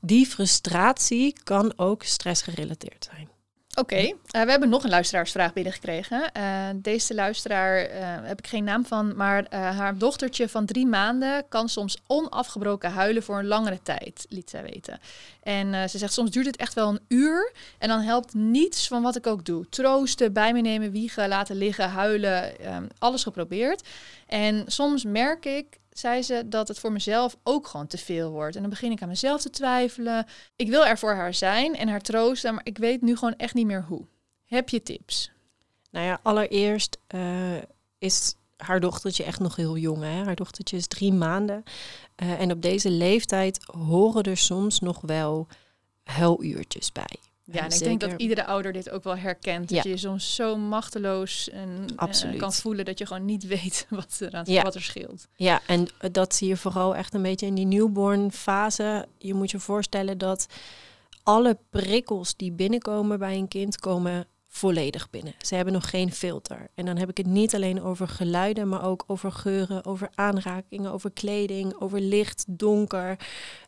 Die 0.00 0.26
frustratie 0.26 1.32
kan 1.42 1.72
ook 1.76 2.02
stressgerelateerd 2.02 3.08
zijn. 3.10 3.28
Oké, 3.78 3.96
eh, 3.96 4.14
we 4.42 4.50
hebben 4.50 4.68
nog 4.68 4.84
een 4.84 4.90
luisteraarsvraag 4.90 5.52
binnengekregen. 5.52 6.32
Eh 6.32 6.68
deze 6.76 7.14
luisteraar 7.14 7.76
eh, 7.76 8.00
heb 8.22 8.38
ik 8.38 8.46
geen 8.46 8.64
naam 8.64 8.84
van, 8.86 9.16
maar 9.16 9.54
haar 9.54 9.98
dochtertje 9.98 10.48
van 10.48 10.66
drie 10.66 10.86
maanden 10.86 11.48
kan 11.48 11.68
soms 11.68 11.98
onafgebroken 12.06 12.90
huilen 12.90 13.22
voor 13.22 13.38
een 13.38 13.46
langere 13.46 13.78
tijd, 13.82 14.26
liet 14.28 14.50
zij 14.50 14.62
weten. 14.62 15.00
En 15.42 15.90
ze 15.90 15.98
zegt 15.98 16.12
soms 16.12 16.30
duurt 16.30 16.46
het 16.46 16.56
echt 16.56 16.74
wel 16.74 16.88
een 16.88 17.00
uur 17.08 17.52
en 17.78 17.88
dan 17.88 18.00
helpt 18.00 18.34
niets 18.34 18.88
van 18.88 19.02
wat 19.02 19.16
ik 19.16 19.26
ook 19.26 19.44
doe. 19.44 19.68
Troosten, 19.68 20.32
bij 20.32 20.52
me 20.52 20.60
nemen, 20.60 20.90
wiegen, 20.90 21.28
laten 21.28 21.56
liggen, 21.56 21.88
huilen, 21.88 22.60
ehm, 22.60 22.86
alles 22.98 23.22
geprobeerd. 23.22 23.88
En 24.26 24.64
soms 24.66 25.04
merk 25.04 25.44
ik, 25.46 25.66
zei 25.90 26.22
ze, 26.22 26.42
dat 26.46 26.68
het 26.68 26.78
voor 26.78 26.92
mezelf 26.92 27.36
ook 27.42 27.66
gewoon 27.66 27.86
te 27.86 27.98
veel 27.98 28.30
wordt. 28.30 28.54
En 28.54 28.60
dan 28.60 28.70
begin 28.70 28.90
ik 28.90 29.02
aan 29.02 29.08
mezelf 29.08 29.40
te 29.40 29.50
twijfelen. 29.50 30.26
Ik 30.56 30.68
wil 30.68 30.86
er 30.86 30.98
voor 30.98 31.14
haar 31.14 31.34
zijn 31.34 31.76
en 31.76 31.88
haar 31.88 32.00
troosten, 32.00 32.54
maar 32.54 32.66
ik 32.66 32.78
weet 32.78 33.02
nu 33.02 33.16
gewoon 33.16 33.36
echt 33.36 33.54
niet 33.54 33.66
meer 33.66 33.84
hoe. 33.88 34.06
Heb 34.44 34.68
je 34.68 34.82
tips? 34.82 35.30
Nou 35.90 36.06
ja, 36.06 36.20
allereerst 36.22 36.98
eh, 37.06 37.56
is 37.98 38.34
haar 38.56 38.80
dochtertje 38.80 39.24
echt 39.24 39.40
nog 39.40 39.56
heel 39.56 39.76
jong. 39.76 40.02
Hè? 40.02 40.24
Haar 40.24 40.34
dochtertje 40.34 40.76
is 40.76 40.86
drie 40.86 41.12
maanden. 41.12 41.62
Eh, 42.14 42.40
en 42.40 42.52
op 42.52 42.62
deze 42.62 42.90
leeftijd 42.90 43.64
horen 43.64 44.22
er 44.22 44.36
soms 44.36 44.80
nog 44.80 45.00
wel 45.00 45.46
huiluurtjes 46.04 46.92
bij. 46.92 47.16
Ja, 47.52 47.58
en 47.60 47.64
ik 47.66 47.72
Zeker. 47.72 47.86
denk 47.88 48.00
dat 48.00 48.20
iedere 48.20 48.44
ouder 48.44 48.72
dit 48.72 48.90
ook 48.90 49.04
wel 49.04 49.16
herkent. 49.16 49.68
Dat 49.68 49.76
Ja. 49.76 49.82
je 49.82 49.88
je 49.88 49.96
soms 49.96 50.34
zo 50.34 50.56
machteloos 50.56 51.50
en 51.50 51.84
eh, 51.96 52.38
kan 52.38 52.52
voelen 52.52 52.84
dat 52.84 52.98
je 52.98 53.06
gewoon 53.06 53.24
niet 53.24 53.46
weet 53.56 53.86
wat 53.90 54.16
er, 54.20 54.32
aan, 54.32 54.44
Ja. 54.46 54.62
wat 54.62 54.74
er 54.74 54.82
scheelt. 54.82 55.26
Ja, 55.34 55.60
en 55.66 55.88
dat 56.12 56.34
zie 56.34 56.48
je 56.48 56.56
vooral 56.56 56.96
echt 56.96 57.14
een 57.14 57.22
beetje 57.22 57.46
in 57.46 57.54
die 57.54 57.66
newborn 57.66 58.32
fase. 58.32 59.06
Je 59.18 59.34
moet 59.34 59.50
je 59.50 59.58
voorstellen 59.58 60.18
dat 60.18 60.46
alle 61.22 61.58
prikkels 61.70 62.36
die 62.36 62.52
binnenkomen 62.52 63.18
bij 63.18 63.36
een 63.36 63.48
kind 63.48 63.78
komen 63.78 64.26
volledig 64.52 65.10
binnen. 65.10 65.34
Ze 65.38 65.54
hebben 65.54 65.74
nog 65.74 65.90
geen 65.90 66.12
filter. 66.12 66.68
En 66.74 66.86
dan 66.86 66.96
heb 66.96 67.08
ik 67.08 67.16
het 67.16 67.26
niet 67.26 67.54
alleen 67.54 67.82
over 67.82 68.08
geluiden, 68.08 68.68
maar 68.68 68.84
ook 68.84 69.04
over 69.06 69.32
geuren, 69.32 69.84
over 69.84 70.08
aanrakingen, 70.14 70.92
over 70.92 71.10
kleding, 71.10 71.74
over 71.80 72.00
licht, 72.00 72.44
donker. 72.46 73.16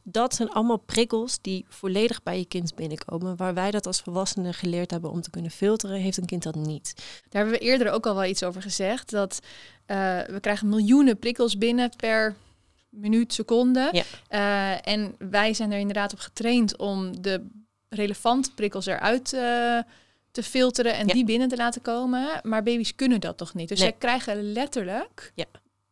Dat 0.02 0.34
zijn 0.34 0.50
allemaal 0.50 0.76
prikkels 0.76 1.38
die 1.40 1.66
volledig 1.68 2.22
bij 2.22 2.38
je 2.38 2.44
kind 2.44 2.74
binnenkomen. 2.74 3.36
Waar 3.36 3.54
wij 3.54 3.70
dat 3.70 3.86
als 3.86 4.00
volwassenen 4.00 4.54
geleerd 4.54 4.90
hebben 4.90 5.10
om 5.10 5.20
te 5.20 5.30
kunnen 5.30 5.50
filteren, 5.50 5.96
heeft 5.96 6.16
een 6.16 6.26
kind 6.26 6.42
dat 6.42 6.54
niet. 6.54 6.92
Daar 7.28 7.42
hebben 7.42 7.60
we 7.60 7.66
eerder 7.66 7.90
ook 7.90 8.06
al 8.06 8.14
wel 8.14 8.24
iets 8.24 8.42
over 8.42 8.62
gezegd. 8.62 9.10
Dat 9.10 9.40
uh, 9.42 9.96
we 10.20 10.38
krijgen 10.40 10.68
miljoenen 10.68 11.18
prikkels 11.18 11.58
binnen 11.58 11.90
per 11.96 12.34
minuut, 12.88 13.32
seconde. 13.32 13.88
Ja. 13.92 14.04
Uh, 14.30 14.92
en 14.92 15.14
wij 15.18 15.54
zijn 15.54 15.72
er 15.72 15.78
inderdaad 15.78 16.12
op 16.12 16.18
getraind 16.18 16.76
om 16.76 17.22
de 17.22 17.46
relevante 17.88 18.54
prikkels 18.54 18.86
eruit 18.86 19.32
uh, 19.32 19.78
te 20.32 20.42
filteren 20.42 20.94
en 20.94 21.06
Ja. 21.06 21.12
die 21.14 21.24
binnen 21.24 21.48
te 21.48 21.56
laten 21.56 21.82
komen. 21.82 22.40
Maar 22.42 22.62
baby's 22.62 22.94
kunnen 22.94 23.20
dat 23.20 23.36
toch 23.36 23.54
niet. 23.54 23.68
Dus 23.68 23.78
Nee. 23.78 23.88
zij 23.88 23.98
krijgen 23.98 24.52
letterlijk 24.52 25.32
Ja. 25.34 25.44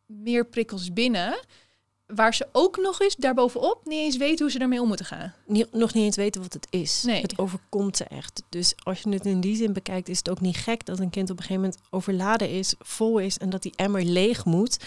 meer 0.05 0.45
prikkels 0.45 0.93
binnen. 0.93 1.39
Waar 2.05 2.33
ze 2.33 2.47
ook 2.51 2.77
nog 2.77 3.01
eens 3.01 3.15
daarbovenop 3.15 3.81
niet 3.85 3.99
eens 3.99 4.17
weten 4.17 4.39
hoe 4.41 4.51
ze 4.51 4.59
daarmee 4.59 4.81
om 4.81 4.87
moeten 4.87 5.05
gaan. 5.05 5.33
Niet- 5.45 5.73
nog 5.73 5.93
niet 5.93 6.03
eens 6.03 6.15
weten 6.15 6.41
wat 6.41 6.53
het 6.53 6.67
is. 6.69 7.03
Nee. 7.03 7.21
Het 7.21 7.37
overkomt 7.37 7.97
ze 7.97 8.03
echt. 8.03 8.43
Dus 8.49 8.73
als 8.83 9.01
je 9.01 9.09
het 9.09 9.25
in 9.25 9.41
die 9.41 9.55
zin 9.55 9.73
bekijkt, 9.73 10.09
is 10.09 10.17
het 10.17 10.29
ook 10.29 10.39
niet 10.41 10.57
gek 10.57 10.85
dat 10.85 10.99
een 10.99 11.09
kind 11.09 11.29
op 11.29 11.37
een 11.37 11.43
gegeven 11.43 11.61
moment 11.63 11.81
overladen 11.89 12.49
is, 12.49 12.73
vol 12.79 13.17
is 13.19 13.37
en 13.37 13.49
dat 13.49 13.61
die 13.61 13.73
emmer 13.75 14.03
leeg 14.03 14.45
moet, 14.45 14.77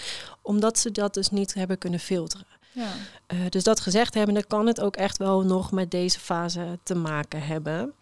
omdat 0.41 0.79
ze 0.79 0.91
dat 0.91 1.13
dus 1.13 1.29
niet 1.29 1.53
hebben 1.53 1.77
kunnen 1.77 1.99
filteren. 1.99 2.47
Ja. 2.71 2.91
Eh, 3.27 3.37
dus 3.49 3.63
dat 3.63 3.79
gezegd 3.79 4.13
hebben, 4.13 4.33
dan 4.33 4.47
kan 4.47 4.67
het 4.67 4.81
ook 4.81 4.95
echt 4.95 5.17
wel 5.17 5.41
nog 5.41 5.71
met 5.71 5.91
deze 5.91 6.19
fase 6.19 6.79
te 6.83 6.95
maken 6.95 7.41
hebben. 7.41 7.93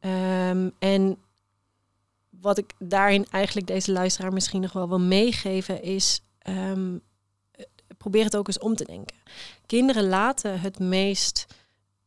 Ehm, 0.00 0.70
en 0.78 1.18
wat 2.30 2.58
ik 2.58 2.72
daarin 2.78 3.26
eigenlijk 3.30 3.66
deze 3.66 3.92
luisteraar 3.92 4.32
misschien 4.32 4.60
nog 4.60 4.72
wel 4.72 4.88
wil 4.88 5.00
meegeven 5.00 5.82
is, 5.82 6.20
ehm, 6.38 6.98
eh, 7.50 7.64
probeer 7.96 8.24
het 8.24 8.36
ook 8.36 8.46
eens 8.46 8.58
om 8.58 8.74
te 8.76 8.84
denken. 8.84 9.16
Kinderen 9.66 10.08
laten 10.08 10.60
het 10.60 10.78
meest, 10.78 11.46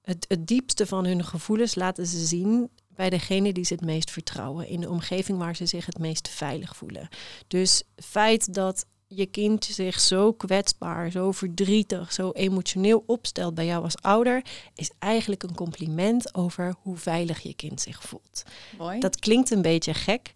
het, 0.01 0.25
het 0.27 0.47
diepste 0.47 0.87
van 0.87 1.05
hun 1.05 1.25
gevoelens 1.25 1.75
laten 1.75 2.05
ze 2.07 2.25
zien 2.25 2.69
bij 2.87 3.09
degene 3.09 3.53
die 3.53 3.65
ze 3.65 3.73
het 3.73 3.85
meest 3.85 4.11
vertrouwen, 4.11 4.67
in 4.67 4.81
de 4.81 4.89
omgeving 4.89 5.37
waar 5.37 5.55
ze 5.55 5.65
zich 5.65 5.85
het 5.85 5.99
meest 5.99 6.29
veilig 6.29 6.75
voelen. 6.75 7.09
Dus 7.47 7.83
het 7.95 8.05
feit 8.05 8.53
dat 8.53 8.85
je 9.13 9.25
kind 9.25 9.65
zich 9.65 9.99
zo 9.99 10.33
kwetsbaar, 10.33 11.11
zo 11.11 11.31
verdrietig, 11.31 12.13
zo 12.13 12.31
emotioneel 12.31 13.03
opstelt 13.05 13.55
bij 13.55 13.65
jou 13.65 13.83
als 13.83 14.01
ouder, 14.01 14.45
is 14.75 14.91
eigenlijk 14.99 15.43
een 15.43 15.55
compliment 15.55 16.35
over 16.35 16.75
hoe 16.81 16.97
veilig 16.97 17.39
je 17.39 17.53
kind 17.53 17.81
zich 17.81 18.01
voelt. 18.03 18.43
Mooi. 18.77 18.99
Dat 18.99 19.19
klinkt 19.19 19.51
een 19.51 19.61
beetje 19.61 19.93
gek. 19.93 20.31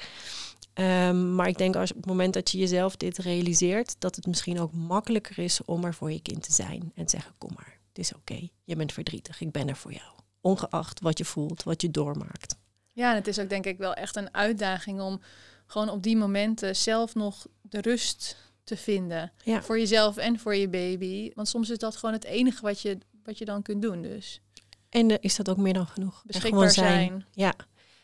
ehm, 0.74 1.36
maar 1.36 1.48
ik 1.48 1.58
denk 1.58 1.76
als 1.76 1.92
op 1.92 1.98
het 1.98 2.06
moment 2.06 2.34
dat 2.34 2.52
je 2.52 2.58
jezelf 2.58 2.96
dit 2.96 3.18
realiseert, 3.18 3.96
dat 4.00 4.16
het 4.16 4.26
misschien 4.26 4.60
ook 4.60 4.74
makkelijker 4.74 5.40
is 5.40 5.60
om 5.66 5.84
er 5.86 5.94
voor 5.94 6.12
je 6.12 6.22
kind 6.22 6.44
te 6.44 6.54
zijn 6.54 6.92
en 6.96 7.06
te 7.06 7.12
zeggen: 7.12 7.34
Kom 7.38 7.52
maar, 7.56 7.80
het 7.88 7.98
is 8.00 8.14
oké. 8.14 8.48
Je 8.64 8.76
bent 8.76 8.94
verdrietig, 8.94 9.42
ik 9.42 9.52
ben 9.52 9.70
er 9.70 9.76
voor 9.76 9.94
jou. 9.94 10.12
Ongeacht 10.42 11.02
wat 11.02 11.18
je 11.18 11.26
voelt, 11.26 11.64
wat 11.64 11.82
je 11.82 11.92
doormaakt. 11.92 12.56
Ja, 12.92 13.10
en 13.10 13.16
het 13.16 13.28
is 13.28 13.40
ook 13.40 13.50
denk 13.50 13.66
ik 13.66 13.78
wel 13.78 13.94
echt 13.94 14.16
een 14.16 14.34
uitdaging 14.34 15.02
om 15.02 15.22
gewoon 15.66 15.90
op 15.90 16.04
die 16.04 16.18
momenten 16.18 16.76
zelf 16.76 17.16
nog 17.16 17.48
de 17.62 17.82
rust 17.82 18.38
te 18.66 18.78
vinden. 18.78 19.32
Ja. 19.44 19.62
Voor 19.62 19.80
jezelf 19.80 20.18
en 20.18 20.40
voor 20.40 20.56
je 20.56 20.68
baby. 20.68 21.32
Want 21.34 21.48
soms 21.48 21.70
is 21.70 21.78
dat 21.78 21.96
gewoon 21.96 22.16
het 22.16 22.24
enige 22.24 22.62
wat 22.62 22.82
je, 22.82 22.98
wat 23.24 23.38
je 23.38 23.46
dan 23.46 23.62
kunt 23.62 23.82
doen. 23.82 24.02
Dus 24.02 24.42
En 24.90 25.22
is 25.22 25.36
dat 25.36 25.50
ook 25.50 25.58
meer 25.58 25.74
dan 25.74 25.88
genoeg? 25.88 26.24
Beschikbaar 26.26 26.72
zijn. 26.72 27.26
Ja, 27.32 27.54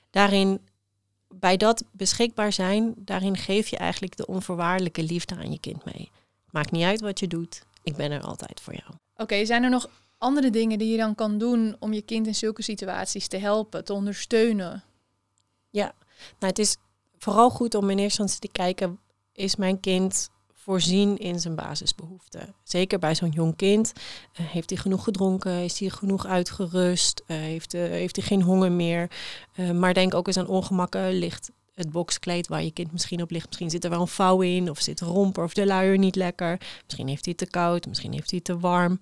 daarin, 0.10 0.60
bij 1.28 1.58
dat 1.58 1.84
beschikbaar 1.92 2.54
zijn, 2.54 2.94
daarin 2.98 3.38
geef 3.38 3.68
je 3.68 3.78
eigenlijk 3.78 4.18
de 4.18 4.26
onvoorwaardelijke 4.26 5.04
liefde 5.04 5.36
aan 5.36 5.52
je 5.52 5.60
kind 5.60 5.86
mee. 5.86 6.12
Maakt 6.50 6.72
niet 6.72 6.84
uit 6.84 7.02
wat 7.02 7.20
je 7.20 7.28
doet, 7.28 7.64
ik 7.84 7.96
ben 7.96 8.12
er 8.12 8.22
altijd 8.22 8.62
voor 8.62 8.74
jou. 8.74 8.92
Oké, 9.16 9.46
zijn 9.46 9.64
er 9.64 9.70
nog 9.70 9.90
andere 10.18 10.50
dingen 10.50 10.80
die 10.80 10.92
je 10.92 10.98
dan 10.98 11.16
kan 11.16 11.38
doen 11.38 11.76
om 11.80 11.94
je 11.94 12.02
kind 12.02 12.28
in 12.28 12.36
zulke 12.36 12.62
situaties 12.62 13.28
te 13.28 13.38
helpen, 13.38 13.86
te 13.86 13.94
ondersteunen? 13.94 14.84
Nou, 16.40 16.52
het 16.52 16.60
is 16.60 16.78
vooral 17.18 17.50
goed 17.50 17.76
om 17.76 17.90
in 17.90 17.98
eerste 17.98 18.22
instantie 18.22 18.40
te 18.40 18.60
kijken, 18.60 19.00
is 19.34 19.56
mijn 19.56 19.80
kind 19.80 20.30
voorzien 20.64 21.18
in 21.18 21.40
zijn 21.40 21.56
basisbehoeften? 21.56 22.54
Zeker 22.64 23.00
bij 23.00 23.16
zo'n 23.16 23.30
jong 23.30 23.56
kind. 23.56 23.94
Eh, 24.34 24.46
heeft 24.46 24.70
hij 24.70 24.80
genoeg 24.80 25.04
gedronken? 25.04 25.64
Is 25.64 25.80
hij 25.80 25.90
genoeg 25.90 26.26
uitgerust? 26.26 27.24
Eh, 27.28 27.38
heeft, 27.38 27.74
eh, 27.74 27.82
heeft 27.82 28.16
hij 28.16 28.26
geen 28.26 28.42
honger 28.42 28.72
meer? 28.72 29.10
Maar 29.74 29.94
denk 29.94 30.14
ook 30.14 30.28
eens 30.28 30.38
aan 30.38 30.48
ongemakken. 30.48 31.14
Ligt 31.14 31.52
het 31.74 31.92
boxkleed 31.92 32.48
waar 32.48 32.64
je 32.64 32.72
kind 32.72 32.92
misschien 32.92 33.22
op 33.22 33.32
ligt. 33.32 33.48
Misschien 33.48 33.70
zit 33.70 33.84
er 33.84 33.90
wel 33.90 34.02
een 34.02 34.08
vouw 34.08 34.42
in, 34.42 34.70
of 34.70 34.80
zit 34.80 35.00
romper 35.00 35.44
of 35.44 35.54
de 35.54 35.66
luier 35.66 35.98
niet 35.98 36.16
lekker. 36.16 36.60
Misschien 36.84 37.08
heeft 37.08 37.26
hij 37.26 37.34
te 37.34 37.46
koud, 37.46 37.88
misschien 37.88 38.14
heeft 38.14 38.32
hij 38.32 38.40
te 38.40 38.60
warm. 38.60 39.00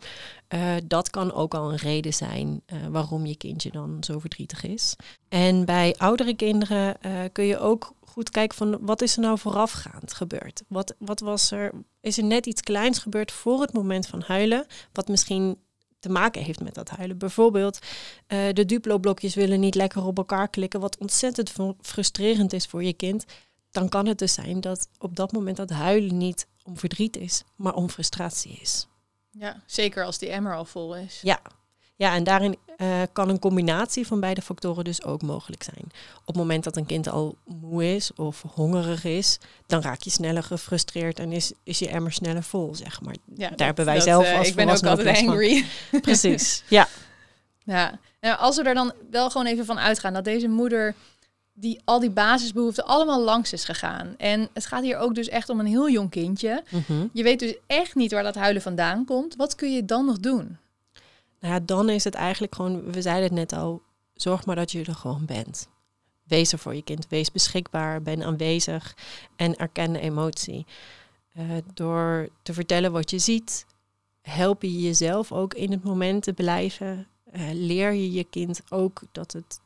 Dat 0.84 1.10
kan 1.10 1.34
ook 1.34 1.54
al 1.54 1.72
een 1.72 1.78
reden 1.78 2.14
zijn 2.14 2.62
waarom 2.90 3.26
je 3.26 3.38
kindje 3.38 3.72
dan 3.72 3.98
zo 4.00 4.20
verdrietig 4.20 4.64
is. 4.64 4.96
En 5.30 5.66
bij 5.66 5.96
oudere 5.98 6.36
kinderen 6.36 6.98
kun 7.32 7.46
je 7.46 7.60
ook 7.60 7.94
goed 8.10 8.30
kijken 8.30 8.58
van 8.58 8.78
wat 8.82 9.02
is 9.02 9.16
er 9.16 9.22
nou 9.22 9.38
voorafgaand 9.40 10.14
gebeurd? 10.14 10.64
Wat, 10.68 10.96
wat 10.98 11.20
was 11.20 11.52
er? 11.52 11.72
Is 12.02 12.18
er 12.18 12.24
net 12.24 12.46
iets 12.46 12.62
kleins 12.62 12.98
gebeurd 13.00 13.32
voor 13.32 13.62
het 13.62 13.74
moment 13.74 14.08
van 14.08 14.22
huilen, 14.22 14.66
wat 14.94 15.08
misschien 15.08 15.58
te 16.00 16.10
maken 16.10 16.44
heeft 16.44 16.62
met 16.62 16.74
dat 16.74 16.90
huilen? 16.90 17.18
Bijvoorbeeld, 17.18 17.80
eh, 18.28 18.54
de 18.54 18.66
Duplo-blokjes 18.66 19.36
willen 19.36 19.60
niet 19.60 19.76
lekker 19.76 20.04
op 20.04 20.18
elkaar 20.18 20.48
klikken, 20.50 20.80
wat 20.80 20.98
ontzettend 20.98 21.50
fru- 21.50 21.74
frustrerend 21.82 22.54
is 22.54 22.66
voor 22.66 22.84
je 22.84 22.94
kind. 22.94 23.26
Dan 23.72 23.90
kan 23.90 24.06
het 24.06 24.18
dus 24.18 24.34
zijn 24.34 24.62
dat 24.62 24.88
op 24.98 25.16
dat 25.16 25.32
moment 25.32 25.58
dat 25.58 25.70
huilen 25.70 26.18
niet 26.18 26.48
om 26.64 26.78
verdriet 26.78 27.18
is, 27.18 27.44
maar 27.56 27.74
om 27.74 27.90
frustratie 27.90 28.52
is. 28.62 28.88
Ja, 29.32 29.64
zeker 29.66 30.06
als 30.06 30.18
die 30.18 30.30
emmer 30.30 30.56
al 30.56 30.66
vol 30.66 30.96
is. 30.96 31.20
Ja, 31.22 31.42
ja 32.00 32.16
en 32.16 32.24
daarin 32.24 32.58
eh, 32.78 33.02
kan 33.14 33.30
een 33.30 33.40
combinatie 33.40 34.08
van 34.08 34.20
beide 34.20 34.42
factoren 34.42 34.84
dus 34.84 35.04
ook 35.04 35.22
mogelijk 35.22 35.64
zijn. 35.64 35.84
Op 36.20 36.26
het 36.28 36.36
moment 36.36 36.64
dat 36.64 36.78
een 36.78 36.86
kind 36.86 37.10
al 37.10 37.36
moe 37.46 37.96
is 37.96 38.14
of 38.16 38.44
hongerig 38.54 39.04
is, 39.04 39.38
dan 39.68 39.82
raak 39.82 40.02
je 40.02 40.10
sneller 40.10 40.44
gefrustreerd 40.44 41.20
en 41.20 41.32
is, 41.32 41.52
is 41.64 41.80
je 41.80 41.90
emmer 41.90 42.12
sneller 42.12 42.44
vol, 42.44 42.76
zeg 42.76 43.02
maar. 43.02 43.16
Ja, 43.36 43.50
Daar 43.50 43.68
hebben 43.68 43.86
wij 43.86 43.96
dat, 43.96 44.04
zelf 44.04 44.26
eh, 44.26 44.38
als 44.38 44.48
Ik 44.48 44.56
ben 44.56 44.70
ook 44.70 44.86
altijd 44.86 45.18
van. 45.18 45.28
angry. 45.28 45.66
Precies, 46.02 46.64
ja. 46.68 46.88
Ja, 47.64 48.00
nou, 48.22 48.38
als 48.38 48.56
we 48.56 48.64
er 48.64 48.74
dan 48.74 48.94
wel 49.12 49.30
gewoon 49.30 49.48
even 49.48 49.66
van 49.66 49.80
uitgaan 49.80 50.14
dat 50.14 50.24
deze 50.24 50.48
moeder 50.48 50.96
die 51.54 51.82
al 51.86 52.00
die 52.00 52.12
basisbehoeften 52.12 52.86
allemaal 52.86 53.22
langs 53.22 53.54
is 53.54 53.64
gegaan. 53.64 54.16
En 54.18 54.50
het 54.54 54.66
gaat 54.66 54.84
hier 54.84 54.98
ook 54.98 55.16
dus 55.16 55.30
echt 55.30 55.50
om 55.50 55.60
een 55.60 55.66
heel 55.66 55.90
jong 55.90 56.10
kindje. 56.10 56.64
Mhm. 56.70 57.08
Je 57.14 57.24
weet 57.24 57.40
dus 57.40 57.56
echt 57.68 57.96
niet 57.96 58.12
waar 58.12 58.24
dat 58.24 58.36
huilen 58.36 58.62
vandaan 58.62 59.06
komt. 59.06 59.36
Wat 59.36 59.56
kun 59.56 59.74
je 59.74 59.86
dan 59.86 60.06
nog 60.06 60.20
doen? 60.20 60.58
Nou 61.40 61.54
ja, 61.54 61.60
dan 61.60 61.90
is 61.90 62.04
het 62.04 62.14
eigenlijk 62.14 62.56
gewoon, 62.56 62.92
we 62.92 63.02
zeiden 63.02 63.24
het 63.24 63.34
net 63.34 63.54
al, 63.54 63.82
zorg 64.14 64.46
maar 64.46 64.56
dat 64.56 64.72
je 64.72 64.84
er 64.84 64.96
gewoon 64.96 65.26
bent. 65.26 65.70
Wees 66.24 66.52
er 66.52 66.60
voor 66.60 66.76
je 66.76 66.84
kind, 66.84 67.08
wees 67.08 67.32
beschikbaar, 67.32 68.02
ben 68.02 68.24
aanwezig 68.24 68.96
en 69.36 69.56
erken 69.56 69.94
de 69.94 70.00
emotie. 70.00 70.66
Eh, 71.34 71.46
door 71.74 72.30
te 72.42 72.54
vertellen 72.54 72.92
wat 72.92 73.10
je 73.10 73.20
ziet, 73.20 73.66
help 74.22 74.62
je 74.62 74.80
jezelf 74.80 75.32
ook 75.32 75.54
in 75.54 75.72
het 75.72 75.84
moment 75.84 76.24
te 76.24 76.34
blijven. 76.34 77.08
Eh, 77.32 77.42
leer 77.54 77.94
je 77.94 78.12
je 78.12 78.24
kind 78.24 78.62
ook 78.70 79.02
dat 79.12 79.32
het 79.32 79.62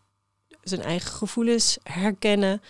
zijn 0.63 0.81
eigen 0.81 1.11
gevoelens 1.11 1.77
herkennen 1.83 2.61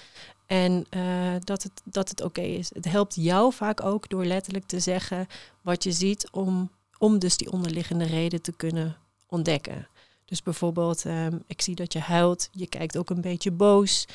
en 0.45 0.86
eh, 0.89 1.36
dat 1.39 1.63
het, 1.63 1.81
dat 1.83 2.10
het 2.10 2.22
oké 2.22 2.41
is. 2.41 2.74
Het 2.74 2.86
helpt 2.86 3.15
jou 3.15 3.53
vaak 3.53 3.83
ook 3.83 4.10
door 4.10 4.25
letterlijk 4.25 4.65
te 4.65 4.79
zeggen 4.79 5.27
wat 5.62 5.83
je 5.83 5.91
ziet 5.91 6.29
om 6.31 6.72
om 7.03 7.19
dus 7.19 7.38
die 7.38 7.51
onderliggende 7.51 8.05
reden 8.05 8.41
te 8.41 8.55
kunnen 8.55 8.98
ontdekken. 9.27 9.88
Dus 10.25 10.43
bijvoorbeeld, 10.43 11.05
ehm, 11.05 11.38
ik 11.48 11.62
zie 11.62 11.75
dat 11.75 11.93
je 11.93 12.00
huilt, 12.00 12.50
je 12.51 12.67
kijkt 12.67 12.98
ook 12.98 13.10
een 13.10 13.22
beetje 13.22 13.51
boos. 13.51 14.05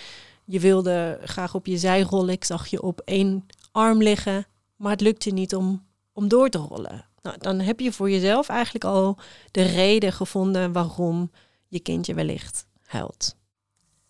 Je 0.44 0.60
wilde 0.60 1.18
graag 1.22 1.54
op 1.54 1.66
je 1.66 1.78
zij 1.78 2.00
rollen, 2.00 2.34
ik 2.34 2.44
zag 2.44 2.66
je 2.66 2.82
op 2.82 3.00
één 3.04 3.46
arm 3.72 4.02
liggen, 4.02 4.46
maar 4.76 4.90
het 4.90 5.00
lukt 5.00 5.24
je 5.24 5.32
niet 5.32 5.54
om, 5.54 5.86
om 6.12 6.28
door 6.28 6.48
te 6.48 6.58
rollen. 6.58 7.06
Nou, 7.22 7.36
dan 7.38 7.60
heb 7.60 7.80
je 7.80 7.92
voor 7.92 8.10
jezelf 8.10 8.48
eigenlijk 8.48 8.84
al 8.84 9.18
de 9.50 9.62
reden 9.62 10.12
gevonden 10.12 10.72
waarom 10.72 11.30
je 11.66 11.80
kindje 11.80 12.14
wellicht 12.14 12.66
huilt. 12.84 13.36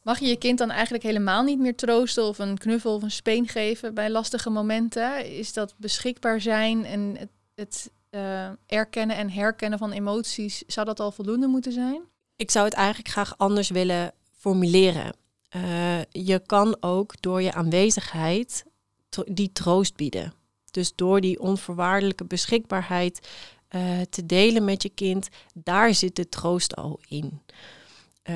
Mag 0.02 0.18
je 0.18 0.26
je 0.26 0.37
kind 0.37 0.58
dan 0.58 0.70
eigenlijk 0.70 1.04
helemaal 1.04 1.42
niet 1.42 1.58
meer 1.58 1.76
troosten 1.76 2.25
of 2.25 2.38
een 2.38 2.58
knuffel 2.58 2.94
of 2.94 3.02
een 3.02 3.11
speen 3.11 3.49
geven 3.49 3.94
bij 3.94 4.11
lastige 4.11 4.50
momenten? 4.50 5.37
Is 5.37 5.52
dat 5.52 5.75
beschikbaar 5.76 6.40
zijn 6.40 6.85
en 6.85 7.16
het, 7.16 7.30
het 7.54 7.90
eh, 8.11 8.50
erkennen 8.67 9.17
en 9.17 9.31
herkennen 9.31 9.79
van 9.79 9.93
emoties, 9.93 10.62
zou 10.67 10.87
dat 10.87 11.00
al 11.00 11.12
voldoende 11.12 11.47
moeten 11.47 11.73
zijn? 11.73 12.03
Ik 12.37 12.50
zou 12.50 12.65
het 12.65 12.75
eigenlijk 12.75 13.09
graag 13.09 13.38
anders 13.38 13.71
willen 13.71 14.12
formuleren. 14.38 15.12
Eh, 15.49 16.03
je 16.11 16.43
kan 16.47 16.77
ook 16.81 17.21
door 17.21 17.43
je 17.43 17.53
aanwezigheid 17.53 18.65
die 19.25 19.53
troost 19.53 19.97
bieden. 19.97 20.33
Dus 20.71 20.95
door 20.95 21.21
die 21.21 21.41
onvoorwaardelijke 21.41 22.25
beschikbaarheid 22.25 23.29
eh, 23.69 24.00
te 24.11 24.27
delen 24.27 24.65
met 24.65 24.83
je 24.83 24.88
kind, 24.88 25.29
daar 25.55 25.95
zit 25.95 26.17
de 26.17 26.29
troost 26.29 26.77
al 26.77 27.00
in. 27.09 27.41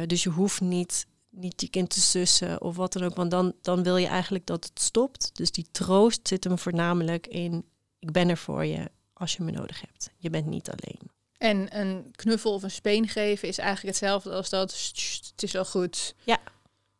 Dus 0.07 0.23
je 0.23 0.31
hoeft 0.31 0.61
niet 0.61 1.07
niet 1.33 1.61
je 1.61 1.69
kind 1.69 1.91
te 1.91 2.01
sussen 2.01 2.61
of 2.61 2.77
wat 2.77 2.93
dan 2.93 3.03
ook. 3.03 3.17
Want 3.17 3.31
dan, 3.31 3.53
dan 3.63 3.83
wil 3.83 3.97
je 3.97 4.07
eigenlijk 4.07 4.47
dat 4.47 4.65
het 4.65 4.81
stopt. 4.81 5.31
Dus 5.33 5.53
die 5.53 5.67
troost 5.71 6.29
zit 6.29 6.45
hem 6.45 6.59
voornamelijk 6.59 7.27
in, 7.27 7.65
ik 7.99 8.11
ben 8.11 8.29
er 8.29 8.37
voor 8.37 8.65
je 8.65 8.91
als 9.23 9.37
je 9.37 9.43
me 9.43 9.51
nodig 9.51 9.81
hebt. 9.81 10.11
Je 10.17 10.31
bent 10.31 10.47
niet 10.47 10.71
alleen. 10.71 11.11
En 11.39 11.79
een 11.81 12.13
knuffel 12.17 12.55
of 12.55 12.63
een 12.63 12.71
speen 12.71 13.09
geven 13.09 13.49
is 13.49 13.59
eigenlijk 13.59 13.89
hetzelfde 13.89 14.31
als 14.31 14.49
dat, 14.51 14.73
"Sst, 14.73 15.31
het 15.31 15.43
is 15.43 15.53
wel 15.53 15.65
goed. 15.65 16.15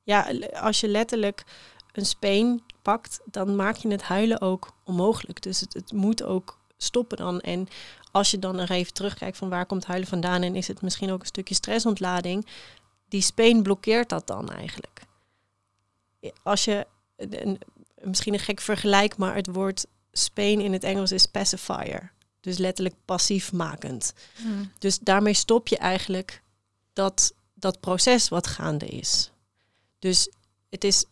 Ja, 0.03 0.27
le- 0.31 0.51
als 0.53 0.81
je 0.81 0.89
letterlijk 0.89 1.45
een 1.93 2.07
speen 2.07 2.63
pakt, 2.83 3.21
dan 3.25 3.57
maak 3.57 3.77
je 3.77 3.89
het 3.89 4.03
huilen 4.03 4.41
ook 4.41 4.73
onmogelijk. 4.85 5.43
Dus 5.43 5.61
het, 5.61 5.75
het 5.75 5.93
moet 5.93 6.23
ook 6.23 6.59
stoppen 6.77 7.17
dan. 7.17 7.41
En 7.41 7.69
als 8.11 8.31
je 8.31 8.39
dan 8.39 8.57
nog 8.57 8.69
even 8.69 8.93
terugkijkt 8.93 9.37
van 9.37 9.49
waar 9.49 9.67
komt 9.67 9.85
huilen 9.85 10.09
vandaan 10.09 10.43
en 10.43 10.57
is 10.57 10.69
het 10.69 10.83
misschien 10.83 11.11
ook 11.13 11.21
een 11.21 11.27
stukje 11.27 11.55
stressontlading, 11.55 12.47
die 13.09 13.23
speen 13.23 13.63
blokkeert 13.63 14.09
dat 14.09 14.27
dan 14.27 14.51
eigenlijk. 14.51 15.03
Als 16.43 16.65
je, 16.65 16.87
een, 17.17 17.61
misschien 18.01 18.33
een 18.33 18.39
gek 18.39 18.61
vergelijk, 18.61 19.17
maar 19.17 19.35
het 19.35 19.47
woord 19.47 19.87
speen 20.13 20.61
in 20.61 20.73
het 20.73 20.85
Engels 20.85 21.13
is 21.13 21.27
pacifier. 21.27 22.13
Dus 22.41 22.59
letterlijk 22.59 22.95
passief 23.05 23.53
makend. 23.53 24.13
Dus 24.79 24.99
daarmee 24.99 25.35
stop 25.35 25.69
je 25.69 25.77
eigenlijk 25.77 26.43
dat, 26.93 27.35
dat 27.55 27.81
proces 27.81 28.29
wat 28.29 28.47
gaande 28.47 28.87
is. 28.87 29.31
Dus 29.99 30.31
het 30.71 30.85
is 30.85 31.05